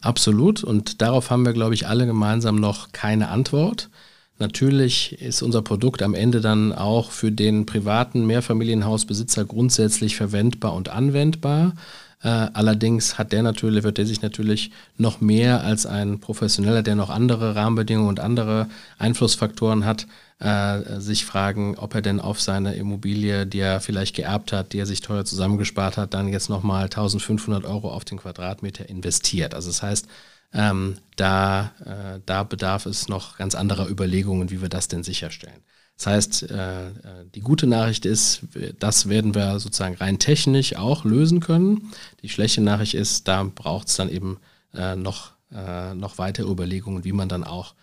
Absolut. 0.00 0.64
Und 0.64 1.02
darauf 1.02 1.30
haben 1.30 1.44
wir, 1.44 1.52
glaube 1.52 1.74
ich, 1.74 1.86
alle 1.86 2.06
gemeinsam 2.06 2.56
noch 2.56 2.92
keine 2.92 3.28
Antwort. 3.28 3.90
Natürlich 4.42 5.22
ist 5.22 5.40
unser 5.40 5.62
Produkt 5.62 6.02
am 6.02 6.14
Ende 6.14 6.40
dann 6.40 6.72
auch 6.72 7.12
für 7.12 7.30
den 7.30 7.64
privaten 7.64 8.26
Mehrfamilienhausbesitzer 8.26 9.44
grundsätzlich 9.44 10.16
verwendbar 10.16 10.74
und 10.74 10.88
anwendbar. 10.88 11.74
Äh, 12.24 12.28
allerdings 12.28 13.18
hat 13.18 13.30
der 13.30 13.44
natürlich, 13.44 13.84
wird 13.84 13.98
der 13.98 14.06
sich 14.06 14.20
natürlich 14.20 14.72
noch 14.98 15.20
mehr 15.20 15.62
als 15.62 15.86
ein 15.86 16.18
Professioneller, 16.18 16.82
der 16.82 16.96
noch 16.96 17.08
andere 17.08 17.54
Rahmenbedingungen 17.54 18.08
und 18.08 18.18
andere 18.18 18.66
Einflussfaktoren 18.98 19.84
hat, 19.84 20.08
äh, 20.40 20.98
sich 20.98 21.24
fragen, 21.24 21.76
ob 21.78 21.94
er 21.94 22.02
denn 22.02 22.18
auf 22.18 22.40
seine 22.40 22.74
Immobilie, 22.74 23.46
die 23.46 23.60
er 23.60 23.80
vielleicht 23.80 24.16
geerbt 24.16 24.52
hat, 24.52 24.72
die 24.72 24.80
er 24.80 24.86
sich 24.86 25.02
teuer 25.02 25.24
zusammengespart 25.24 25.98
hat, 25.98 26.14
dann 26.14 26.26
jetzt 26.26 26.50
nochmal 26.50 26.84
1500 26.86 27.64
Euro 27.64 27.92
auf 27.92 28.04
den 28.04 28.18
Quadratmeter 28.18 28.88
investiert. 28.88 29.54
Also 29.54 29.68
das 29.68 29.84
heißt, 29.84 30.08
ähm, 30.52 30.96
da, 31.16 31.72
äh, 31.84 32.20
da 32.26 32.42
bedarf 32.42 32.86
es 32.86 33.08
noch 33.08 33.38
ganz 33.38 33.54
anderer 33.54 33.88
Überlegungen, 33.88 34.50
wie 34.50 34.60
wir 34.60 34.68
das 34.68 34.88
denn 34.88 35.02
sicherstellen. 35.02 35.62
Das 35.96 36.06
heißt, 36.06 36.50
äh, 36.50 36.88
äh, 36.88 36.92
die 37.34 37.40
gute 37.40 37.66
Nachricht 37.66 38.06
ist, 38.06 38.42
das 38.78 39.08
werden 39.08 39.34
wir 39.34 39.60
sozusagen 39.60 39.94
rein 39.94 40.18
technisch 40.18 40.74
auch 40.76 41.04
lösen 41.04 41.40
können. 41.40 41.92
Die 42.22 42.28
schlechte 42.28 42.60
Nachricht 42.60 42.94
ist, 42.94 43.28
da 43.28 43.44
braucht 43.44 43.88
es 43.88 43.96
dann 43.96 44.08
eben 44.08 44.38
äh, 44.74 44.96
noch, 44.96 45.32
noch 45.94 46.16
weitere 46.16 46.50
Überlegungen, 46.50 47.04
wie 47.04 47.12
man 47.12 47.28
dann 47.28 47.44
auch 47.44 47.74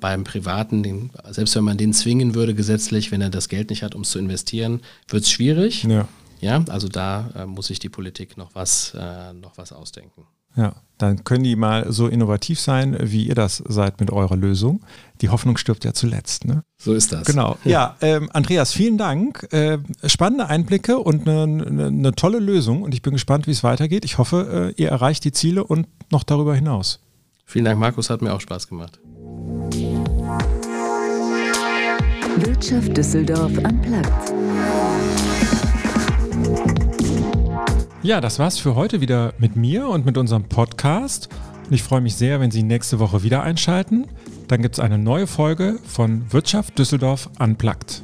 beim 0.00 0.24
Privaten, 0.24 0.82
den, 0.82 1.10
selbst 1.28 1.54
wenn 1.54 1.64
man 1.64 1.76
den 1.76 1.92
zwingen 1.92 2.34
würde 2.34 2.54
gesetzlich, 2.54 3.12
wenn 3.12 3.20
er 3.20 3.28
das 3.28 3.50
Geld 3.50 3.68
nicht 3.68 3.82
hat, 3.82 3.94
um 3.94 4.00
es 4.00 4.10
zu 4.10 4.18
investieren, 4.18 4.80
wird 5.06 5.24
es 5.24 5.30
schwierig. 5.30 5.84
Ja. 5.84 6.08
ja, 6.40 6.64
also 6.70 6.88
da 6.88 7.44
muss 7.46 7.66
sich 7.66 7.78
die 7.78 7.90
Politik 7.90 8.38
noch 8.38 8.54
was, 8.54 8.94
noch 9.34 9.58
was 9.58 9.74
ausdenken. 9.74 10.26
Ja, 10.56 10.74
dann 11.00 11.24
können 11.24 11.44
die 11.44 11.56
mal 11.56 11.90
so 11.90 12.08
innovativ 12.08 12.60
sein, 12.60 12.96
wie 13.00 13.26
ihr 13.26 13.34
das 13.34 13.62
seid 13.66 14.00
mit 14.00 14.10
eurer 14.10 14.36
Lösung. 14.36 14.82
Die 15.22 15.30
Hoffnung 15.30 15.56
stirbt 15.56 15.84
ja 15.84 15.94
zuletzt. 15.94 16.44
Ne? 16.44 16.62
So 16.78 16.92
ist 16.92 17.12
das. 17.12 17.26
Genau. 17.26 17.56
Ja, 17.64 17.96
ähm, 18.02 18.28
Andreas, 18.32 18.72
vielen 18.72 18.98
Dank. 18.98 19.50
Äh, 19.52 19.78
spannende 20.04 20.48
Einblicke 20.48 20.98
und 20.98 21.26
eine, 21.26 21.42
eine, 21.42 21.86
eine, 21.86 22.12
tolle 22.12 22.38
Lösung. 22.38 22.82
Und 22.82 22.92
ich 22.92 23.00
bin 23.00 23.14
gespannt, 23.14 23.46
wie 23.46 23.52
es 23.52 23.64
weitergeht. 23.64 24.04
Ich 24.04 24.18
hoffe, 24.18 24.74
äh, 24.76 24.82
ihr 24.82 24.90
erreicht 24.90 25.24
die 25.24 25.32
Ziele 25.32 25.64
und 25.64 25.86
noch 26.10 26.22
darüber 26.22 26.54
hinaus. 26.54 27.00
Vielen 27.46 27.64
Dank, 27.64 27.80
Markus. 27.80 28.10
Hat 28.10 28.20
mir 28.20 28.34
auch 28.34 28.40
Spaß 28.40 28.68
gemacht. 28.68 29.00
Wirtschaft 32.36 32.96
Düsseldorf 32.96 33.52
am 33.64 33.80
Platz. 33.80 34.32
Ja, 38.02 38.22
das 38.22 38.38
war's 38.38 38.58
für 38.58 38.76
heute 38.76 39.02
wieder 39.02 39.34
mit 39.38 39.56
mir 39.56 39.86
und 39.88 40.06
mit 40.06 40.16
unserem 40.16 40.44
Podcast. 40.44 41.28
Und 41.66 41.74
ich 41.74 41.82
freue 41.82 42.00
mich 42.00 42.16
sehr, 42.16 42.40
wenn 42.40 42.50
Sie 42.50 42.62
nächste 42.62 42.98
Woche 42.98 43.22
wieder 43.22 43.42
einschalten. 43.42 44.06
Dann 44.48 44.62
gibt 44.62 44.76
es 44.76 44.80
eine 44.80 44.96
neue 44.96 45.26
Folge 45.26 45.78
von 45.84 46.24
Wirtschaft 46.32 46.78
Düsseldorf 46.78 47.28
Unplugged. 47.38 48.02